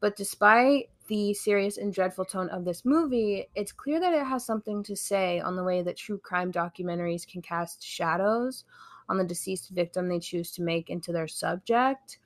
[0.00, 4.44] but despite the serious and dreadful tone of this movie, it's clear that it has
[4.44, 8.64] something to say on the way that true crime documentaries can cast shadows
[9.08, 12.18] on the deceased victim they choose to make into their subject.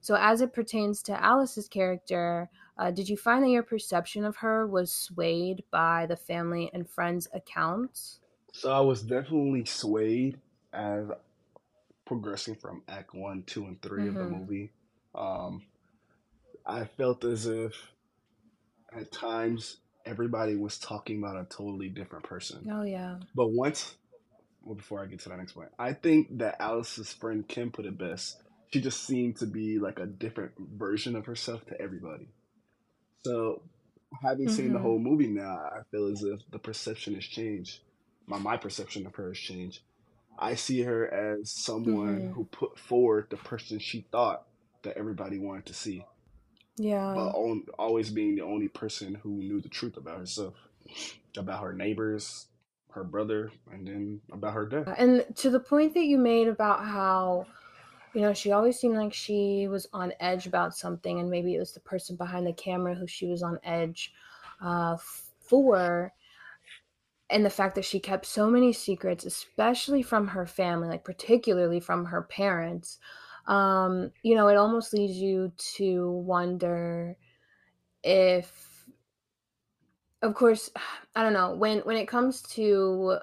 [0.00, 4.36] So, as it pertains to Alice's character, uh, did you find that your perception of
[4.36, 8.20] her was swayed by the family and friends' accounts?
[8.54, 10.40] So I was definitely swayed
[10.72, 11.06] as
[12.06, 14.32] progressing from Act One, Two, and 3 of the Mm-hmm.
[14.32, 14.72] movie.
[15.14, 15.62] Um,
[16.66, 17.74] I felt as if
[18.92, 22.68] at times everybody was talking about a totally different person.
[22.70, 23.16] Oh, yeah.
[23.34, 23.96] But once,
[24.62, 27.86] well, before I get to that next point, I think that Alice's friend Kim put
[27.86, 28.42] it best.
[28.72, 32.28] She just seemed to be like a different version of herself to everybody.
[33.24, 33.62] So,
[34.22, 34.80] having seen the Mm-hmm.
[34.80, 37.80] whole movie now, I feel as if the perception has changed.
[38.26, 39.80] My my perception of her has changed.
[40.38, 42.32] I see her as someone Mm-hmm.
[42.32, 44.44] who put forward the person she thought
[44.82, 46.04] that everybody wanted to see,
[46.76, 47.14] Yeah.
[47.14, 50.54] but on, always being the only person who knew the truth about herself,
[51.36, 52.48] about her neighbors,
[52.90, 54.88] her brother, and then about her death.
[54.98, 57.46] And to the point that you made about how,
[58.14, 61.58] you know, she always seemed like she was on edge about something, and maybe it
[61.60, 64.12] was the person behind the camera who she was on edge
[64.60, 64.96] uh,
[65.40, 66.12] for.
[67.34, 71.80] And the fact that she kept so many secrets, especially from her family, like particularly
[71.80, 72.98] from her parents,
[73.46, 77.16] um, you know, it almost leads you to wonder
[78.02, 78.86] if
[80.24, 80.70] of course
[81.16, 83.18] i don't know when when it comes to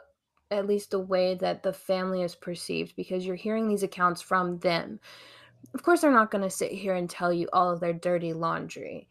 [0.50, 4.58] at least the way that the family is perceived because you're hearing these accounts from
[4.60, 5.00] them
[5.74, 8.34] of course they're not going to sit here and tell you all of their dirty
[8.34, 9.08] laundry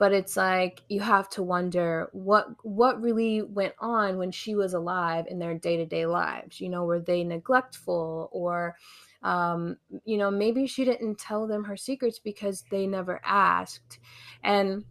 [0.00, 4.72] but it's like you have to wonder what what really went on when she was
[4.72, 8.74] alive in their day-to-day lives you know were they neglectful or
[9.22, 9.76] um,
[10.06, 13.98] you know maybe she didn't tell them her secrets because they never asked
[14.42, 14.84] and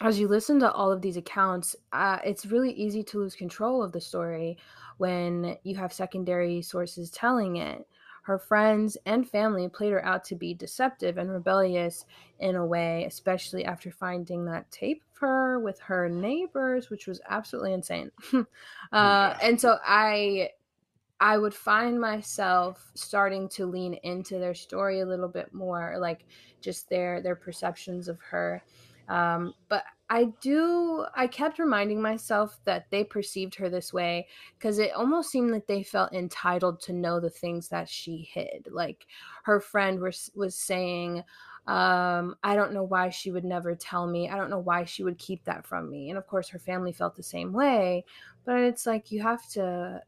[0.00, 3.82] as you listen to all of these accounts, uh, it's really easy to lose control
[3.82, 4.56] of the story
[4.98, 7.84] when you have secondary sources telling it.
[8.28, 12.04] Her friends and family played her out to be deceptive and rebellious
[12.38, 17.22] in a way, especially after finding that tape of her with her neighbors, which was
[17.28, 18.12] absolutely insane.
[18.34, 18.44] uh,
[18.92, 19.38] Yeah.
[19.42, 20.50] and so I
[21.20, 26.26] I would find myself starting to lean into their story a little bit more, like
[26.60, 28.64] just their their perceptions of her.
[29.08, 31.04] Um, but I do.
[31.14, 34.26] I kept reminding myself that they perceived her this way
[34.58, 38.68] because it almost seemed like they felt entitled to know the things that she hid.
[38.70, 39.06] Like
[39.44, 41.24] her friend was was saying,
[41.66, 44.28] um, "I don't know why she would never tell me.
[44.28, 46.92] I don't know why she would keep that from me." And of course, her family
[46.92, 48.04] felt the same way.
[48.44, 50.02] But it's like you have to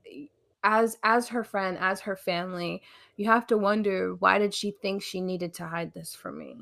[0.62, 2.82] as as her friend as her family
[3.16, 6.56] you have to wonder why did she think she needed to hide this from me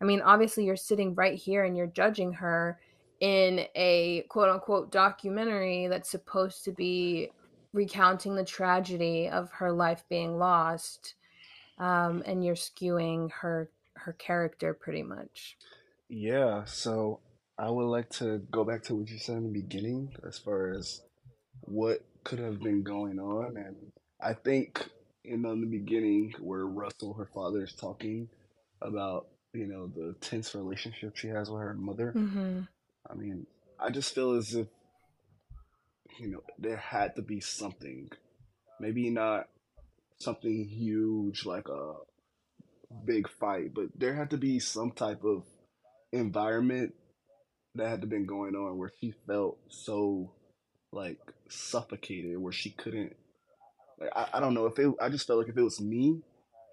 [0.00, 2.78] i mean obviously you're sitting right here and you're judging her
[3.20, 7.30] in a quote unquote documentary that's supposed to be
[7.72, 11.14] recounting the tragedy of her life being lost
[11.78, 15.56] um, and you're skewing her her character pretty much
[16.08, 17.20] Yeah, so
[17.58, 20.70] I would like to go back to what you said in the beginning as far
[20.70, 21.00] as
[21.62, 23.56] what could have been going on.
[23.56, 23.76] And
[24.20, 24.86] I think,
[25.24, 28.28] in the beginning, where Russell, her father, is talking
[28.82, 32.12] about, you know, the tense relationship she has with her mother.
[32.14, 32.60] Mm-hmm.
[33.10, 33.46] I mean,
[33.78, 34.66] I just feel as if,
[36.18, 38.08] you know, there had to be something.
[38.80, 39.48] Maybe not
[40.18, 41.94] something huge like a
[43.04, 45.44] big fight, but there had to be some type of
[46.12, 46.94] environment
[47.74, 50.32] that had to been going on where she felt so
[50.92, 53.14] like suffocated where she couldn't
[54.00, 56.22] like I, I don't know if it I just felt like if it was me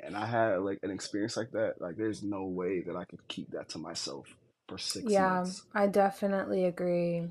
[0.06, 3.28] and I had like an experience like that, like there's no way that I could
[3.28, 4.36] keep that to myself
[4.68, 5.64] for six Yeah, months.
[5.74, 7.28] I definitely agree.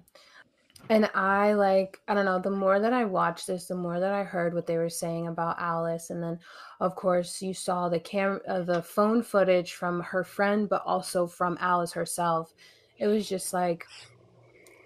[0.90, 4.12] And I like, I don't know, the more that I watched this, the more that
[4.12, 6.10] I heard what they were saying about Alice.
[6.10, 6.38] And then,
[6.80, 11.26] of course, you saw the cam, uh, the phone footage from her friend, but also
[11.26, 12.52] from Alice herself.
[12.98, 13.86] It was just like,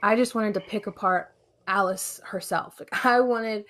[0.03, 1.35] I just wanted to pick apart
[1.67, 2.79] Alice herself.
[2.81, 3.65] Like, I wanted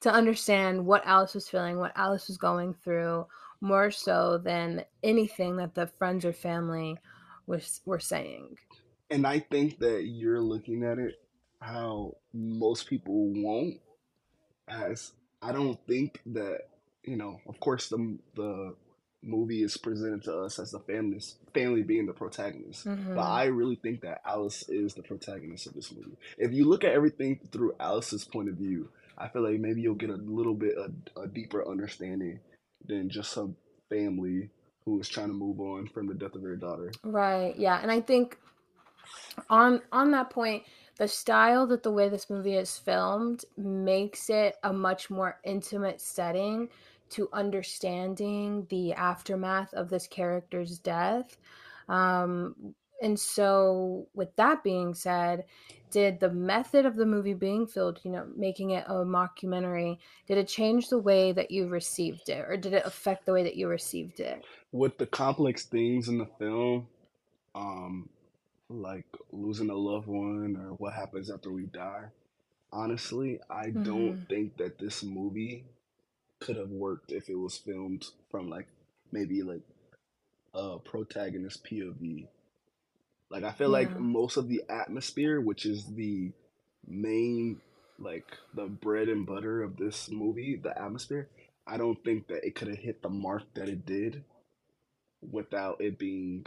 [0.00, 3.26] to understand what Alice was feeling, what Alice was going through,
[3.60, 6.98] more so than anything that the friends or family
[7.46, 8.56] was were saying.
[9.10, 11.20] And I think that you're looking at it
[11.60, 13.80] how most people won't
[14.68, 16.68] as I don't think that
[17.04, 18.74] you know, of course the the
[19.22, 22.84] movie is presented to us as the family's family being the protagonist.
[22.84, 23.18] But Mm-hmm.
[23.18, 26.16] I really think that Alice is the protagonist of this movie.
[26.38, 28.88] If you look at everything through Alice's point of view,
[29.18, 32.40] I feel like maybe you'll get a little bit a, a deeper understanding
[32.86, 33.56] than just some
[33.88, 34.50] family
[34.84, 36.92] who is trying to move on from the death of their daughter.
[37.04, 37.54] Right.
[37.56, 37.80] Yeah.
[37.80, 38.38] And I think
[39.48, 40.64] on on that point,
[40.96, 46.00] the style that the way this movie is filmed makes it a much more intimate
[46.00, 46.68] setting
[47.10, 51.36] to understanding the aftermath of this character's death.
[51.88, 55.44] Um, and so, with that being said,
[55.90, 60.38] did the method of the movie being filmed, you know, making it a mockumentary, did
[60.38, 63.56] it change the way that you received it, or did it affect the way that
[63.56, 64.44] you received it?
[64.72, 66.88] With the complex themes in the film,
[67.54, 68.08] um,
[68.68, 72.06] like losing a loved one or what happens after we die,
[72.72, 74.22] honestly, I don't Mm-hmm.
[74.28, 75.64] think that this movie
[76.40, 78.68] could have worked if it was filmed from like
[79.12, 79.62] maybe like
[80.54, 82.28] a protagonist POV.
[83.30, 86.32] Like I feel like most of the atmosphere, which is the
[86.86, 87.60] main
[87.98, 91.28] like the bread and butter of this movie, the atmosphere,
[91.66, 94.24] I don't think that it could have hit the mark that it did
[95.20, 96.46] without it being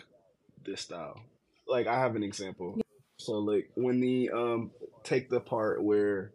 [0.65, 1.21] this style.
[1.67, 2.81] Like I have an example.
[3.17, 4.71] So like when the um
[5.03, 6.31] take the part where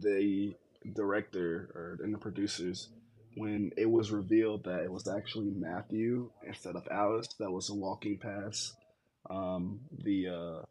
[0.00, 0.54] the
[0.94, 2.90] director or and the producers
[3.36, 8.18] when it was revealed that it was actually Matthew instead of Alice that was walking
[8.18, 8.74] past
[9.30, 10.62] um the uh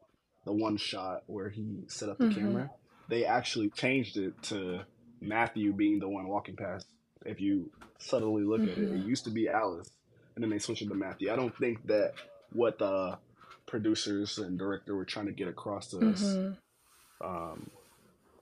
[0.45, 2.27] the one shot where he set up the Mm-hmm.
[2.27, 2.71] camera,
[3.09, 4.81] they actually changed it to
[5.21, 6.87] Matthew being the one walking past.
[7.25, 9.01] If you subtly look at it, it Mm-hmm.
[9.01, 9.89] used to be Alice,
[10.35, 11.31] and then they switched it to Matthew.
[11.31, 12.13] I don't think that
[12.51, 13.19] what the
[13.67, 16.53] producers and director were trying to get across to us Mm-hmm.
[17.23, 17.71] um,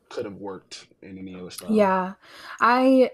[0.10, 1.90] could have worked in any other style.
[1.90, 2.14] Yeah.
[2.62, 3.12] I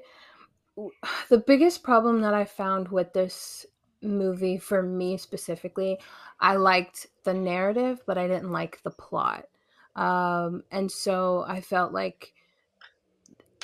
[1.30, 3.66] the biggest problem that I found with this
[4.02, 6.00] movie for me specifically,
[6.40, 9.46] I liked the narrative, but I didn't like the plot.
[9.96, 12.34] Um, and so I felt like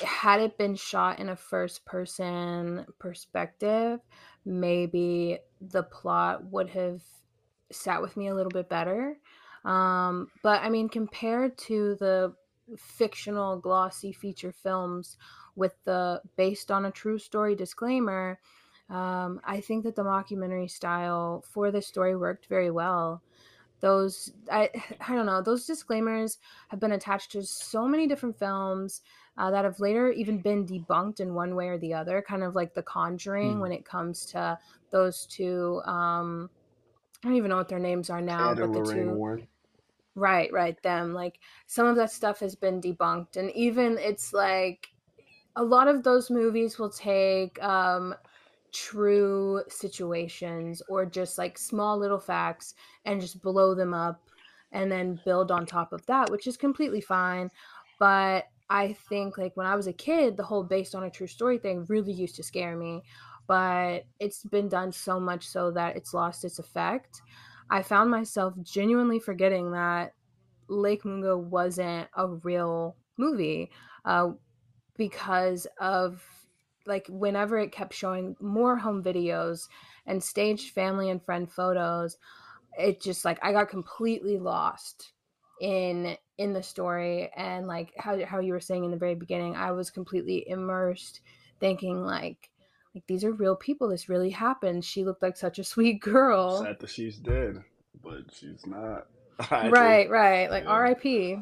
[0.02, 4.00] had it been shot in a first person perspective,
[4.44, 7.02] maybe the plot would have
[7.72, 9.18] sat with me a little bit better.
[9.64, 12.34] Um, but I mean, compared to the
[12.76, 15.16] fictional glossy feature films
[15.54, 18.38] with the based on a true story disclaimer,
[18.88, 23.22] um, I think that the mockumentary style for this story worked very well.
[23.80, 24.70] Those I
[25.08, 29.02] I don't know those disclaimers have been attached to so many different films
[29.38, 32.54] uh, that have later even been debunked in one way or the other, kind of
[32.54, 33.60] like The Conjuring Hmm.
[33.60, 34.58] when it comes to
[34.90, 35.82] those two.
[35.84, 36.50] Um,
[37.24, 39.48] I don't even know what their names are now, Ed but the Lorraine two.
[40.14, 41.12] Right, right, them.
[41.14, 44.88] Like some of that stuff has been debunked and even it's like
[45.56, 48.14] a lot of those movies will take um
[48.72, 54.22] true situations or just like small little facts and just blow them up
[54.72, 57.50] and then build on top of that, which is completely fine.
[57.98, 61.26] But I think like when I was a kid, the whole based on a true
[61.26, 63.02] story thing really used to scare me.
[63.46, 67.22] But it's been done so much so that it's lost its effect.
[67.70, 70.12] I found myself genuinely forgetting that
[70.68, 73.70] Lake Mungo wasn't a real movie
[74.04, 74.30] uh,
[74.96, 76.22] because of
[76.86, 79.68] like whenever it kept showing more home videos
[80.06, 82.16] and staged family and friend photos,
[82.78, 85.12] it just like I got completely lost.
[85.60, 89.56] in in the story and like how how you were saying in the very beginning
[89.56, 91.22] I was completely immersed
[91.60, 92.50] thinking like
[92.94, 96.62] like these are real people this really happened she looked like such a sweet girl
[96.62, 97.64] Sad that she's dead,
[98.02, 99.06] but she's not.
[99.50, 100.76] right right like yeah.
[100.76, 101.38] RIP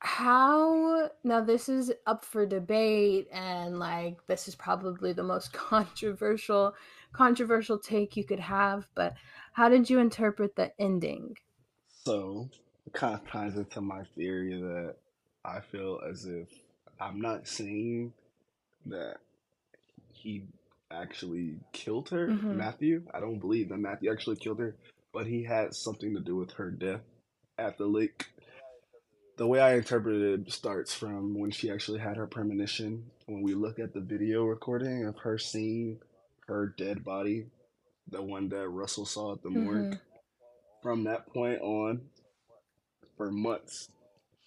[0.00, 6.74] how now this is up for debate and like this is probably the most controversial
[7.12, 9.14] controversial take you could have but
[9.52, 11.36] how did you interpret the ending?
[12.04, 12.48] So
[12.86, 14.94] it kind of ties into my theory that
[15.44, 16.48] i feel as if
[17.00, 18.12] i'm not saying
[18.86, 19.16] that
[20.12, 20.44] he
[20.90, 22.56] actually killed her mm-hmm.
[22.56, 23.02] matthew.
[23.12, 24.74] I don't believe that matthew actually killed her
[25.12, 27.02] but he had something to do with her death
[27.58, 28.26] at the lake
[29.38, 33.04] the way I interpreted it starts from when she actually had her premonition.
[33.26, 36.00] When we look at the video recording of her seeing
[36.48, 37.46] her dead body,
[38.10, 39.64] the one that Russell saw at the mm-hmm.
[39.64, 39.98] morgue,
[40.82, 42.00] from that point on,
[43.16, 43.90] for months,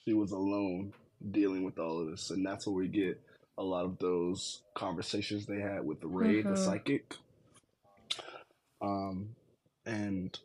[0.04, 0.94] she was alone
[1.32, 2.30] dealing with all of this.
[2.30, 3.20] And that's where we get
[3.58, 6.50] a lot of those conversations they had with Ray, mm-hmm.
[6.50, 7.16] the psychic.
[8.82, 9.36] Um,
[9.86, 10.38] and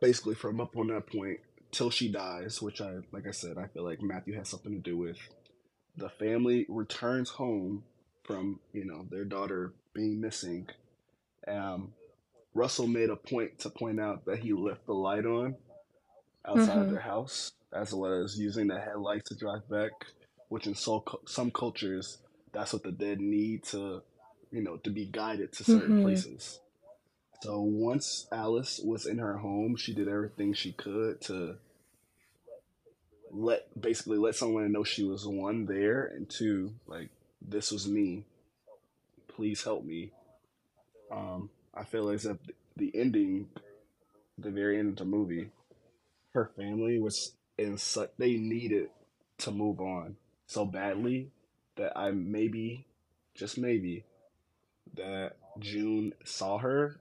[0.00, 1.38] basically, from up on that point,
[1.70, 4.78] till she dies, which I like I said, I feel like Matthew has something to
[4.78, 5.18] do with.
[5.96, 7.84] The family returns home
[8.24, 10.68] from you know their daughter being missing.
[11.46, 11.92] Um,
[12.54, 15.56] Russell made a point to point out that he left the light on
[16.46, 16.80] outside mm-hmm.
[16.80, 19.90] of their house, as well as using the headlights to drive back.
[20.48, 22.18] Which in so, some cultures,
[22.52, 24.02] that's what the dead need to,
[24.50, 26.02] you know, to be guided to certain mm-hmm.
[26.02, 26.60] places.
[27.40, 31.56] So once Alice was in her home, she did everything she could to
[33.30, 37.10] let basically let someone know she was one there and two like
[37.40, 38.24] this was me.
[39.28, 40.10] Please help me.
[41.12, 42.38] Um, I feel as if
[42.76, 43.48] the ending,
[44.36, 45.50] the very end of the movie,
[46.34, 48.88] her family was in such they needed
[49.38, 50.16] to move on
[50.46, 51.30] so badly
[51.76, 52.86] that I maybe,
[53.34, 54.04] just maybe,
[54.94, 56.98] that June saw her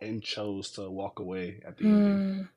[0.00, 2.04] and chose to walk away at the mm.
[2.04, 2.48] end.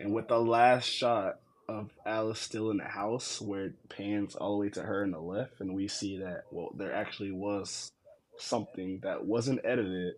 [0.00, 4.52] And with the last shot of Alice still in the house, where it pans all
[4.52, 7.92] the way to her in the left, and we see that well, there actually was
[8.38, 10.14] something that wasn't edited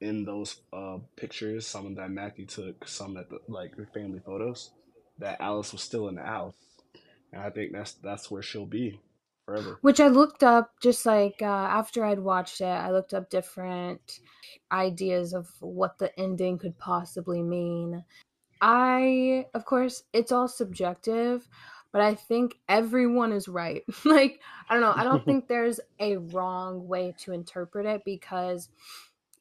[0.00, 1.66] in those uh, pictures.
[1.66, 4.70] Some that Matthew took, some that the, like the family photos.
[5.20, 6.54] That Alice was still in the house,
[7.32, 9.00] and I think that's that's where she'll be
[9.48, 9.78] forever.
[9.80, 14.20] Which I looked up just like uh, after I'd watched it, I looked up different
[14.70, 18.04] ideas of what the ending could possibly mean.
[18.60, 21.48] I, of course, it's all subjective,
[21.92, 23.82] but I think everyone is right.
[24.04, 28.68] like, I don't know, I don't think there's a wrong way to interpret it because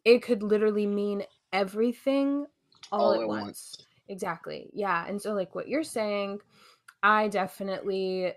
[0.05, 2.45] it could literally mean everything
[2.91, 3.41] all, all at, at once.
[3.41, 3.78] once.
[4.08, 4.70] Exactly.
[4.74, 5.05] Yeah.
[5.05, 6.39] And so, like, what you're saying,
[7.03, 8.32] I definitely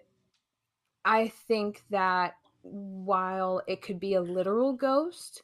[1.05, 5.43] I think that while it could be a literal ghost,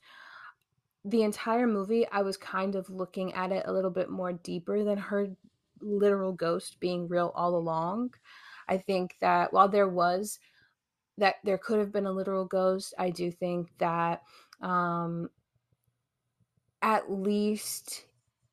[1.04, 4.82] the entire movie I was kind of looking at it a little bit more deeper
[4.84, 5.28] than her
[5.80, 8.14] literal ghost being real all along.
[8.68, 10.38] I think that while there was
[11.18, 14.22] that there could have been a literal ghost, I do think that
[14.60, 15.30] um
[16.82, 18.06] at least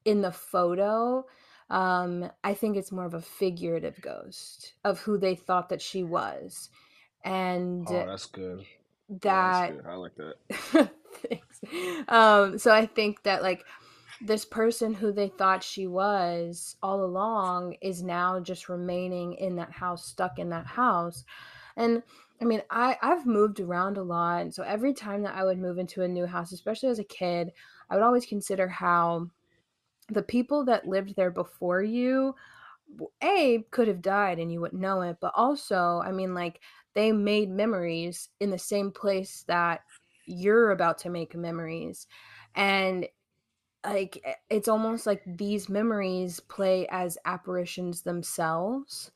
[0.06, 1.26] in the photo
[1.70, 6.04] um I think it's more of a figurative ghost of who they thought that she
[6.04, 6.70] was
[7.24, 8.65] and oh, that's good.
[9.21, 9.91] That oh, that's good.
[9.91, 10.91] I like that.
[11.30, 11.61] thanks.
[12.07, 13.63] Um, so I think that like
[14.21, 19.71] this person who they thought she was all along is now just remaining in that
[19.71, 21.24] house, stuck in that house.
[21.76, 22.03] And
[22.41, 25.59] I mean, I I've moved around a lot, and so every time that I would
[25.59, 27.51] move into a new house, especially as a kid,
[27.89, 29.30] I would always consider how
[30.09, 32.36] the people that lived there before you
[33.24, 36.59] a could have died and you wouldn't know it but also i mean like
[36.94, 39.82] they made memories in the same place that
[40.26, 42.08] you're about to make memories
[42.56, 43.08] and
[43.86, 49.12] like it's almost like these memories play as apparitions themselves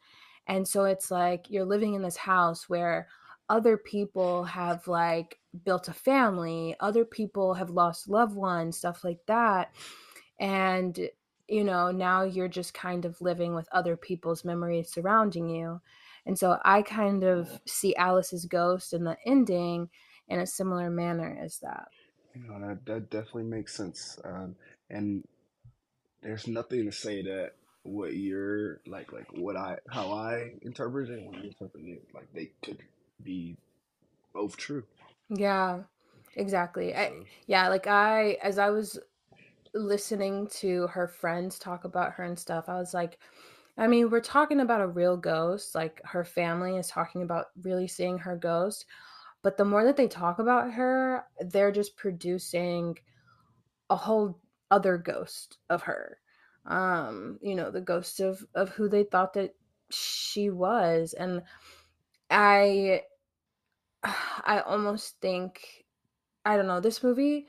[0.47, 3.07] and so it's like you're living in this house where
[3.49, 9.19] other people have like built a family other people have lost loved ones stuff like
[9.27, 9.73] that
[10.39, 11.09] and
[11.47, 15.79] you know now you're just kind of living with other people's memories surrounding you
[16.27, 19.89] and so I kind of see Alice's ghost in the ending
[20.27, 21.87] in a similar manner as that.
[22.35, 24.19] You know, that, that definitely makes sense.
[24.25, 24.55] Um,
[24.89, 25.25] and
[26.21, 27.53] there's nothing to say that
[27.83, 32.27] what you're like, like what I, how I interpret it, when you interpret it, like
[32.33, 32.79] they could
[33.23, 33.55] be
[34.33, 34.83] both true.
[35.29, 35.79] Yeah,
[36.35, 36.91] exactly.
[36.91, 36.99] So.
[36.99, 37.13] I,
[37.47, 38.99] yeah, like I, as I was
[39.73, 43.17] listening to her friends talk about her and stuff, I was like,
[43.77, 45.75] I mean, we're talking about a real ghost.
[45.75, 48.85] Like her family is talking about really seeing her ghost.
[49.43, 52.97] But the more that they talk about her, they're just producing
[53.89, 54.39] a whole
[54.71, 56.19] other ghost of her.
[56.65, 59.55] Um, you know, the ghost of of who they thought that
[59.91, 61.13] she was.
[61.13, 61.43] And
[62.29, 63.03] I
[64.03, 65.85] I almost think
[66.45, 67.47] I don't know, this movie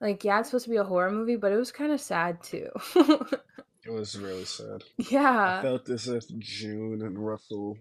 [0.00, 2.42] like yeah, it's supposed to be a horror movie, but it was kind of sad
[2.42, 2.70] too.
[3.84, 4.84] it was really sad.
[4.98, 5.58] Yeah.
[5.58, 7.78] I felt as if June and Russell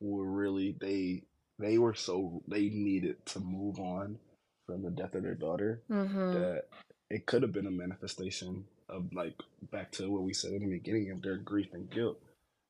[0.00, 1.22] were really they
[1.58, 4.18] they were so they needed to move on
[4.66, 6.32] from the death of their daughter mm-hmm.
[6.32, 6.64] that
[7.10, 9.34] it could have been a manifestation of like
[9.70, 12.18] back to what we said in the beginning of their grief and guilt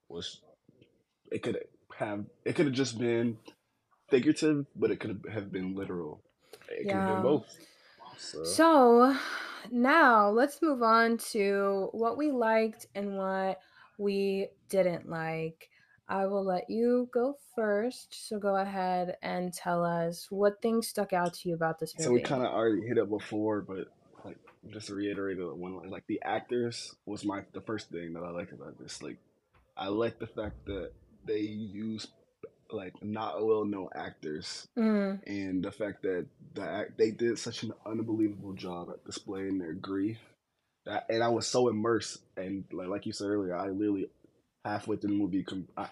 [0.09, 0.41] was
[1.31, 1.59] it could
[1.97, 3.39] have it could have just been
[4.11, 6.21] figurative but it could have been literal
[6.69, 6.93] it yeah.
[6.93, 7.47] could have been both
[8.19, 8.45] so.
[8.45, 9.17] so
[9.71, 13.61] now let's move on to what we liked and what
[13.99, 15.71] we didn't like
[16.11, 18.29] I will let you go first.
[18.29, 22.05] So go ahead and tell us what things stuck out to you about this movie.
[22.05, 23.87] So we kind of already hit it before, but
[24.25, 24.39] like
[24.73, 28.31] just to reiterate it one like the actors was my the first thing that I
[28.31, 29.01] liked about this.
[29.01, 29.19] Like
[29.77, 30.91] I like the fact that
[31.25, 32.09] they use
[32.73, 35.19] like not well known actors mm.
[35.27, 39.73] and the fact that the act they did such an unbelievable job at displaying their
[39.73, 40.19] grief
[40.87, 44.09] that and I was so immersed and like like you said earlier I literally
[44.65, 45.47] halfway through the movie.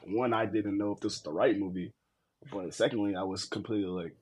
[0.05, 1.93] One, I didn't know if this was the right movie,
[2.53, 4.14] but secondly, I was completely like,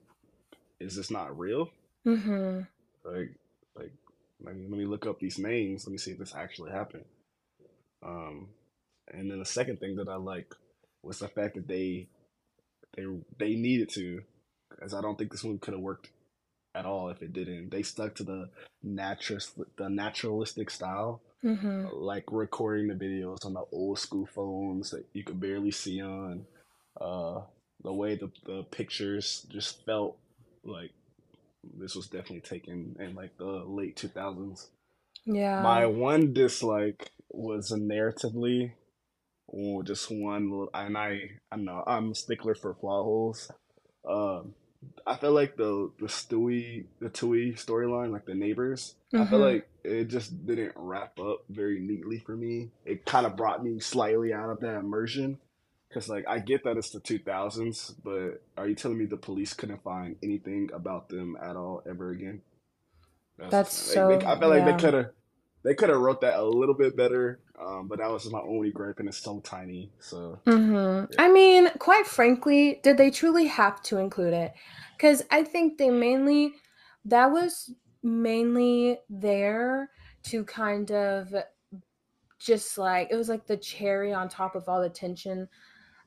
[0.81, 1.71] "Is this not real?"
[2.07, 2.61] Mm-hmm.
[3.05, 3.31] Like,
[3.77, 3.93] like,
[4.45, 5.87] let me, let me look up these names.
[5.87, 7.05] Let me see if this actually happened.
[8.05, 8.49] Um,
[9.13, 10.55] and then the second thing that I like
[11.03, 12.09] was the fact that they
[12.97, 13.05] they
[13.39, 14.23] they needed to,
[14.71, 16.11] because I don't think this movie could have worked
[16.75, 17.71] at all if it didn't.
[17.71, 18.51] They stuck to the
[18.83, 19.41] natural
[19.77, 21.87] the naturalistic style mm-hmm.
[21.93, 26.47] like recording the videos on the old school phones that you could barely see on.
[27.01, 27.43] Uh,
[27.83, 30.17] the way the the pictures just felt
[30.65, 30.91] like
[31.79, 34.71] this was definitely taken in like the late two thousands.
[35.25, 35.61] Yeah.
[35.61, 38.73] My one dislike was narratively,
[39.49, 43.51] or just one, and I I know I'm a stickler for plot holes.
[44.09, 44.55] Um,
[45.07, 49.23] I feel like the the Stewie the Toohey storyline, like the neighbors, mm-hmm.
[49.23, 49.55] I feel mm-hmm.
[49.55, 52.71] like it just didn't wrap up very neatly for me.
[52.85, 55.39] It kind of brought me slightly out of that immersion.
[55.93, 59.55] Cause like I get that it's the 2000s, but are you telling me the police
[59.55, 62.43] couldn't find anything about them at all ever again?
[63.39, 64.09] That's, That's so.
[64.09, 64.73] They, I feel like yeah.
[64.73, 65.11] they could have
[65.63, 67.41] they could have wrote that a little bit better.
[67.59, 69.91] Um, but that was my only gripe, and it's so tiny.
[69.99, 71.13] So, mm-hmm.
[71.13, 71.23] yeah.
[71.23, 74.53] I mean, quite frankly, did they truly have to include it?
[74.97, 76.53] Because I think they mainly
[77.07, 79.91] that was mainly there
[80.25, 81.35] to kind of
[82.39, 85.49] just like it was like the cherry on top of all the tension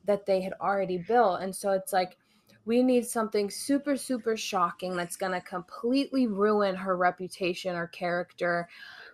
[0.06, 2.18] that they had already built, and so it's like
[2.66, 8.68] we need something super super shocking that's going to completely ruin her reputation or character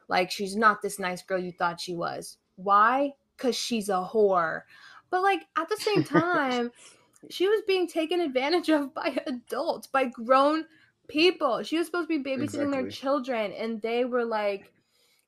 [0.08, 2.38] like she's not this nice girl you thought she was.
[2.56, 3.14] Why?
[3.38, 4.64] Cuz she's a whore.
[5.10, 6.72] But like at the same time,
[7.30, 10.66] she was being taken advantage of by adults, by grown
[11.08, 11.64] people.
[11.64, 12.72] She was supposed to be babysitting exactly.
[12.72, 14.72] their children and they were like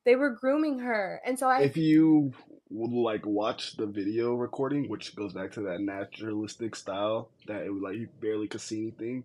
[0.06, 1.22] they were grooming her.
[1.26, 2.34] And so I If you
[2.70, 7.74] would like watch the video recording, which goes back to that naturalistic style that it
[7.74, 9.24] was like you barely could see anything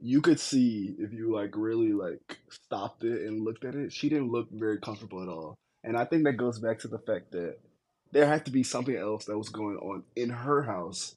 [0.00, 4.08] you could see if you like really like stopped it and looked at it, she
[4.08, 5.56] didn't look very comfortable at all.
[5.82, 7.56] And I think that goes back to the fact that
[8.12, 11.14] there had to be something else that was going on in her house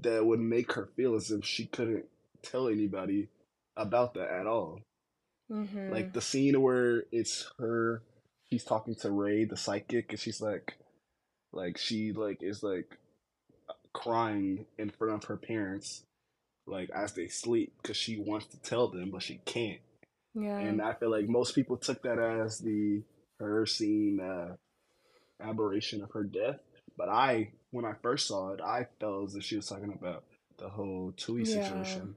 [0.00, 2.04] that would make her feel as if she couldn't
[2.42, 3.28] tell anybody
[3.76, 4.80] about that at all.
[5.50, 5.90] Mm-hmm.
[5.90, 8.02] Like the scene where it's her,
[8.50, 10.74] she's talking to Ray, the psychic, and she's like,
[11.52, 12.98] like she like is like
[13.92, 16.02] crying in front of her parents
[16.66, 19.80] like as they sleep because she wants to tell them but she can't.
[20.34, 20.58] Yeah.
[20.58, 23.02] And I feel like most people took that as the
[23.38, 24.56] her seeing uh,
[25.40, 26.60] aberration of her death.
[26.96, 30.24] But I, when I first saw it, I felt as if she was talking about
[30.58, 31.62] the whole Toohey yeah.
[31.62, 32.14] situation.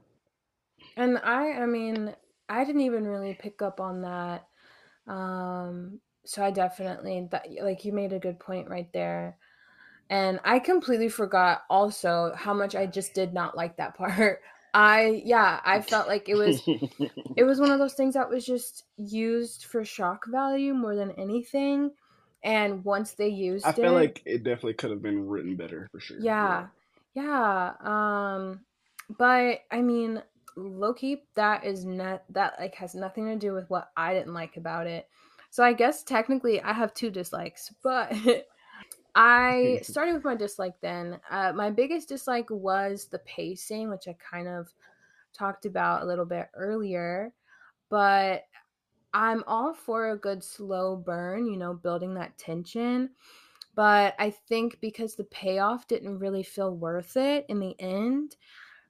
[0.96, 2.14] And I, I mean,
[2.48, 4.46] I didn't even really pick up on that.
[5.06, 9.38] Um, so I definitely that like you made a good point right there.
[10.10, 14.40] And I completely forgot also how much I just did not like that part.
[14.74, 16.62] I yeah, I felt like it was
[17.36, 21.12] it was one of those things that was just used for shock value more than
[21.12, 21.90] anything.
[22.44, 25.88] And once they used it I feel like it definitely could have been written better
[25.90, 26.18] for sure.
[26.20, 26.66] Yeah.
[27.14, 27.72] Yeah.
[27.82, 28.60] yeah um
[29.18, 30.22] but I mean,
[30.56, 34.34] low key, that is not that like has nothing to do with what I didn't
[34.34, 35.08] like about it.
[35.50, 38.12] So I guess technically I have two dislikes, but
[39.14, 41.18] I started with my dislike then.
[41.30, 44.72] Uh, my biggest dislike was the pacing, which I kind of
[45.32, 47.32] talked about a little bit earlier.
[47.88, 48.44] But
[49.14, 53.10] I'm all for a good slow burn, you know, building that tension.
[53.74, 58.36] But I think because the payoff didn't really feel worth it in the end,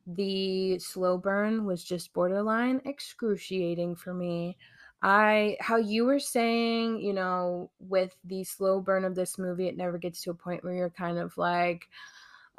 [0.06, 4.56] the slow burn was just borderline excruciating for me.
[5.02, 9.76] I how you were saying, you know, with the slow burn of this movie, it
[9.76, 11.88] never gets to a point where you're kind of like,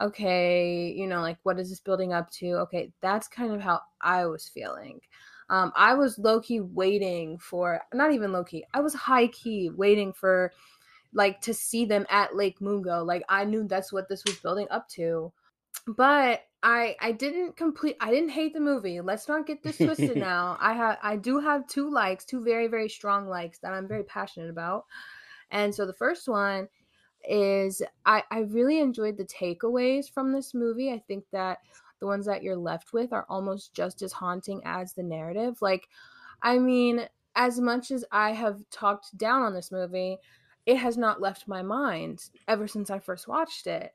[0.01, 2.51] okay, you know, like what is this building up to?
[2.59, 5.01] Okay, that's kind of how I was feeling.
[5.49, 9.71] Um, I was low key waiting for, not even low key, I was high key
[9.71, 10.53] waiting for,
[11.11, 13.03] like, to see them at Lake Mungo.
[13.03, 15.31] Like, I knew that's what this was building up to.
[15.87, 18.99] But I I didn't complete I didn't hate the movie.
[19.01, 20.57] Let's not get this twisted now.
[20.59, 24.03] I have I do have two likes, two very very strong likes that I'm very
[24.03, 24.85] passionate about.
[25.51, 26.67] And so the first one
[27.27, 30.91] is I I really enjoyed the takeaways from this movie.
[30.91, 31.59] I think that
[31.99, 35.61] the ones that you're left with are almost just as haunting as the narrative.
[35.61, 35.89] Like
[36.41, 40.17] I mean, as much as I have talked down on this movie,
[40.65, 43.93] it has not left my mind ever since I first watched it.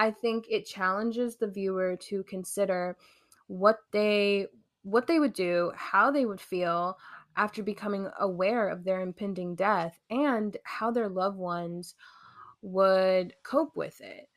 [0.00, 2.96] I think it challenges the viewer to consider
[3.48, 4.46] what they
[4.82, 6.96] what they would do, how they would feel
[7.36, 11.96] after becoming aware of their impending death and how their loved ones
[12.62, 14.30] would cope with it.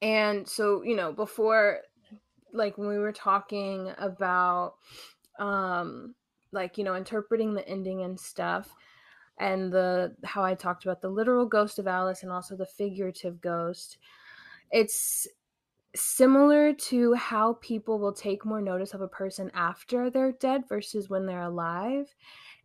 [0.00, 1.80] And so, you know, before
[2.54, 4.76] like when we were talking about
[5.38, 6.14] um
[6.50, 8.74] like, you know, interpreting the ending and stuff
[9.38, 13.42] and the how I talked about the literal ghost of Alice and also the figurative
[13.42, 13.98] ghost
[14.70, 15.26] it's
[15.94, 21.08] similar to how people will take more notice of a person after they're dead versus
[21.08, 22.14] when they're alive.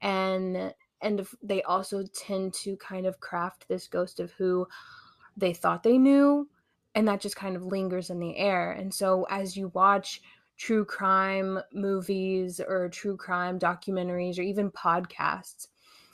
[0.02, 4.68] And and they also tend to kind of craft this ghost of who
[5.38, 6.50] they thought they knew
[6.94, 8.72] and that just kind of lingers in the air.
[8.72, 10.22] And so as you watch
[10.58, 15.68] true crime movies or true crime documentaries or even podcasts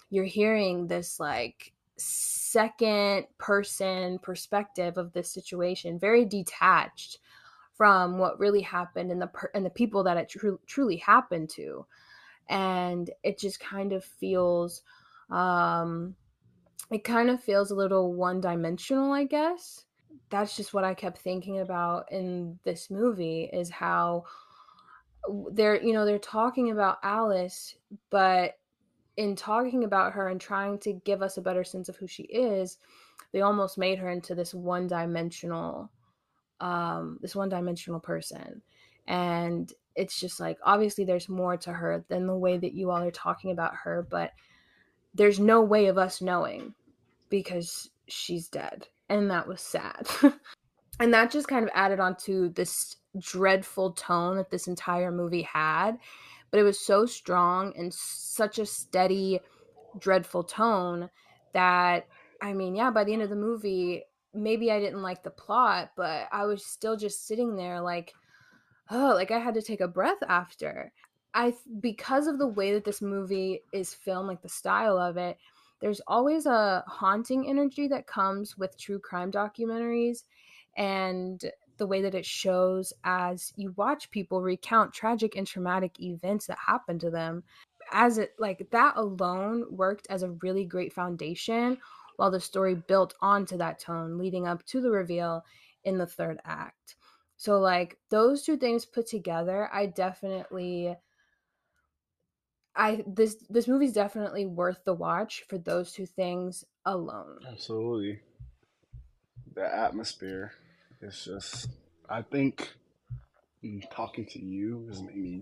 [0.10, 7.20] you're hearing this like second person perspective of this situation, very detached
[7.74, 11.50] from what really happened and the per- and the people that it tr- truly happened
[11.50, 11.86] to,
[12.50, 14.82] and it just kind of feels,
[15.30, 16.16] um,
[16.92, 19.86] it kind of feels a little one dimensional, I guess.
[20.30, 24.24] That's just what I kept thinking about in this movie is how
[25.52, 27.76] they're you know they're talking about Alice,
[28.10, 28.58] but
[29.18, 32.24] in talking about her and trying to give us a better sense of who she
[32.24, 32.78] is,
[33.32, 35.92] they almost made her into this one dimensional
[36.62, 38.62] um this one dimensional person.
[39.08, 43.02] And it's just like obviously there's more to her than the way that you all
[43.04, 44.32] are talking about her, but
[45.14, 46.74] there's no way of us knowing
[47.30, 48.88] because she's dead.
[49.10, 50.08] And that was sad.
[51.00, 55.44] and that just kind of added on to this dreadful tone that this entire movie
[55.44, 55.98] had
[56.56, 59.42] but it was so strong and such a steady,
[60.00, 61.10] dreadful tone
[61.52, 62.08] that
[62.42, 64.04] I mean, yeah, by the end of the movie,
[64.34, 68.14] maybe I didn't like the plot, but I was still just sitting there like,
[68.90, 70.94] oh, like I had to take a breath after.
[71.34, 75.38] I because of the way that this movie is filmed, like the style of it,
[75.82, 80.24] there's always a haunting energy that comes with true crime documentaries
[80.78, 86.48] and the way that it shows as you watch people recount tragic and traumatic events
[86.48, 87.44] that happened to them.
[87.92, 91.78] As it like that alone worked as a really great foundation
[92.18, 95.44] while the story built onto that tone leading up to the reveal
[95.84, 96.96] in the third act.
[97.38, 100.96] So like those two things put together i definitely
[102.76, 107.40] i this this movie's definitely worth the watch for those two things alone.
[107.48, 108.20] Absolutely.
[109.54, 110.54] The atmosphere
[111.02, 111.70] it's just,
[112.10, 112.70] I think
[113.92, 115.42] talking to you made me,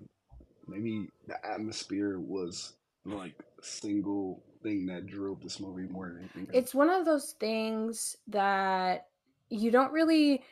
[0.68, 2.74] maybe the atmosphere was
[3.06, 6.56] like single thing that drove this movie more than anything.
[6.56, 9.08] It's one of those things that
[9.50, 10.44] you don't really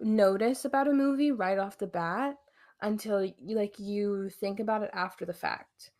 [0.00, 2.36] notice about a movie right off the bat
[2.82, 5.90] until like you think about it after the fact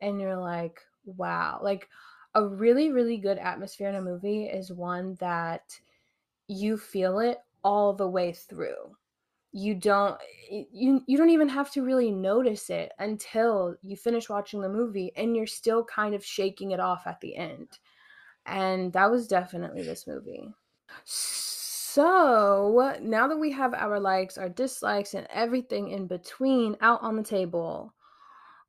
[0.00, 1.88] and you're like wow like
[2.34, 5.78] a really really good atmosphere in a movie is one that
[6.46, 8.96] you feel it all the way through.
[9.52, 10.16] You don't
[10.50, 15.12] you you don't even have to really notice it until you finish watching the movie
[15.16, 17.78] and you're still kind of shaking it off at the end.
[18.46, 20.48] And that was definitely this movie.
[21.04, 27.16] So now that we have our likes our dislikes and everything in between out on
[27.16, 27.92] the table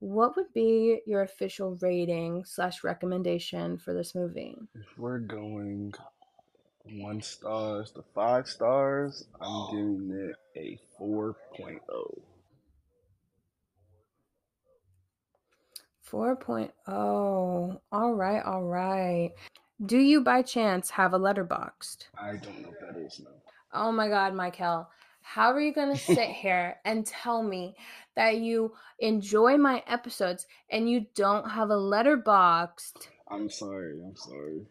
[0.02, 4.58] what would be your official rating slash recommendation for this movie?
[4.74, 5.94] If we're going
[6.86, 9.72] one stars to five stars, I'm oh.
[9.72, 12.22] giving it a 4.0.
[16.12, 17.80] 4.0.
[17.92, 19.32] All right, all right.
[19.86, 22.06] Do you by chance have a Letterboxd?
[22.20, 23.32] I don't know what that is now.
[23.74, 24.88] Oh my God, Michael.
[25.22, 27.76] How are you going to sit here and tell me
[28.16, 33.08] that you enjoy my episodes and you don't have a Letterboxd?
[33.30, 34.02] I'm sorry.
[34.04, 34.66] I'm sorry.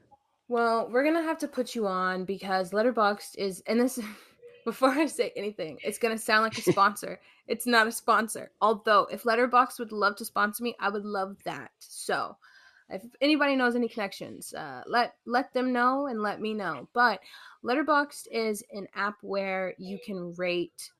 [0.51, 4.01] Well, we're going to have to put you on because Letterboxd is, and this,
[4.65, 7.21] before I say anything, it's going to sound like a sponsor.
[7.47, 8.51] it's not a sponsor.
[8.61, 11.71] Although, if Letterboxd would love to sponsor me, I would love that.
[11.79, 12.37] So,
[12.89, 16.89] if anybody knows any connections, uh, let let them know and let me know.
[16.95, 17.21] But
[17.65, 20.91] Letterboxd is an app where you can rate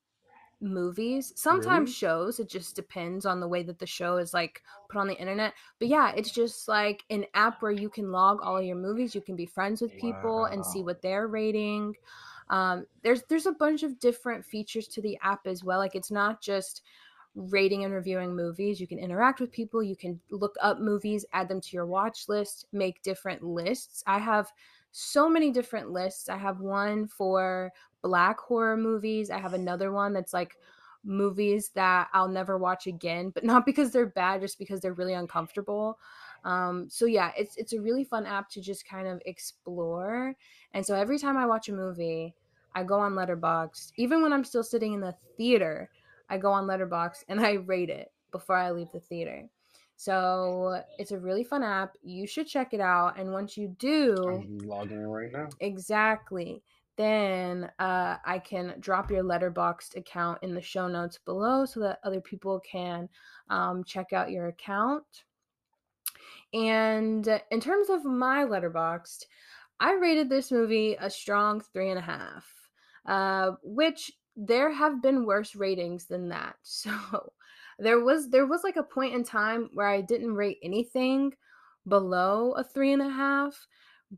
[0.61, 1.93] movies, sometimes Really?
[1.93, 2.39] shows.
[2.39, 5.55] It just depends on the way that the show is like put on the internet.
[5.79, 9.15] But yeah, it's just like an app where you can log all your movies.
[9.15, 11.97] You can be friends with people and see what they're rating.
[12.49, 15.79] Um, there's there's a bunch of different features to the app as well.
[15.79, 16.83] Like it's not just
[17.35, 18.81] rating and reviewing movies.
[18.81, 19.83] You can interact with people.
[19.83, 24.03] You can look up movies, add them to your watch list, make different lists.
[24.07, 24.51] I have
[24.91, 26.29] so many different lists.
[26.29, 29.31] I have one for black horror movies.
[29.31, 30.57] I have another one that's like
[31.05, 35.15] movies that I'll never watch again, but not because they're bad, just because they're really
[35.15, 35.99] uncomfortable.
[36.45, 40.35] Um, so yeah, it's it's a really fun app to just kind of explore.
[40.73, 42.35] And so every time I watch a movie,
[42.75, 43.93] I go on Letterboxd.
[43.97, 45.91] Even when I'm still sitting in the theater,
[46.29, 49.49] I go on Letterboxd and I rate it before I leave the theater.
[49.97, 51.93] So it's a really fun app.
[52.03, 53.19] You should check it out.
[53.19, 55.49] And once you do, I'm logging in right now.
[55.61, 56.63] exactly,
[57.01, 61.99] then uh, I can drop your Letterboxd account in the show notes below so that
[62.05, 63.09] other people can
[63.49, 65.05] um, check out your account.
[66.53, 69.25] And in terms of my Letterboxd,
[69.81, 72.45] I rated this movie a strong three and a half,
[73.07, 76.57] uh, which there have been worse ratings than that.
[76.65, 77.33] So
[77.79, 81.33] there was there was like a point in time where I didn't rate anything
[81.89, 83.67] below a three and a half,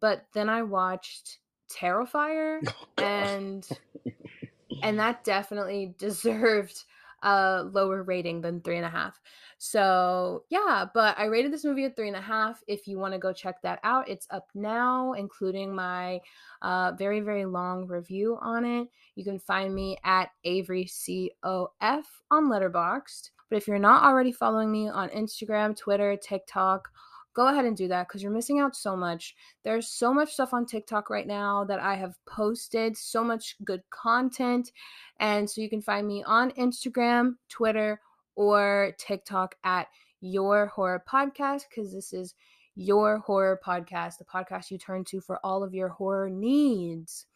[0.01, 1.39] but then I watched
[1.73, 2.61] Terrifier
[2.99, 3.69] Oh, and
[4.83, 6.85] and that definitely deserved
[7.23, 9.21] a lower rating than three and a half.
[9.59, 12.63] So yeah, but I rated this movie at three and a half.
[12.67, 16.21] If you want to go check that out, it's up now, including my
[16.63, 18.89] uh, very very long review on it.
[19.15, 23.31] You can find me at Avery COF on Letterboxd.
[23.49, 26.89] But if you're not already following me on Instagram, Twitter, TikTok,
[27.35, 29.35] go ahead and do that because you're missing out so much.
[29.65, 33.83] There's so much stuff on TikTok right now that I have posted, so much good
[33.91, 34.71] content.
[35.19, 38.01] And so you can find me on Instagram, Twitter,
[38.35, 39.89] or TikTok at
[40.21, 42.35] Your Horror Podcast because this is
[42.75, 47.27] Your Horror Podcast, the podcast you turn to for all of your horror needs.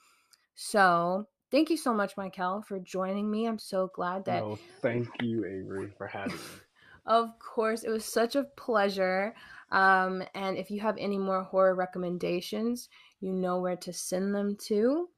[0.55, 3.47] So thank you so much, Michael, for joining me.
[3.47, 6.41] I'm so glad that No, thank you, Avery, for having me.
[7.07, 9.35] of course, it was such a pleasure.
[9.73, 12.89] Um, and if you have any more horror recommendations,
[13.21, 15.09] you know where to send them to.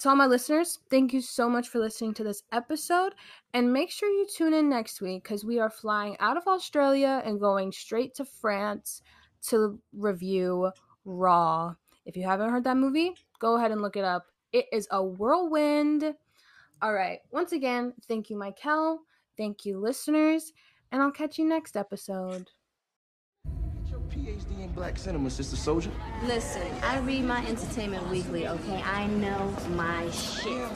[0.00, 3.14] To all my listeners, thank you so much for listening to this episode.
[3.54, 7.22] And make sure you tune in next week because we are flying out of Australia
[7.24, 9.00] and going straight to France
[9.48, 10.70] to review
[11.06, 11.74] Raw.
[12.04, 14.26] If you haven't heard that movie, go ahead and look it up.
[14.52, 16.14] It is a whirlwind.
[16.82, 17.20] All right.
[17.30, 19.00] Once again, thank you, Michael.
[19.38, 20.52] Thank you, listeners.
[20.92, 22.48] And I'll catch you next episode.
[24.16, 25.90] PhD in black cinema, Sister Souljah.
[26.26, 28.82] Listen, I read my Entertainment Weekly, okay?
[28.82, 30.70] I know my shit.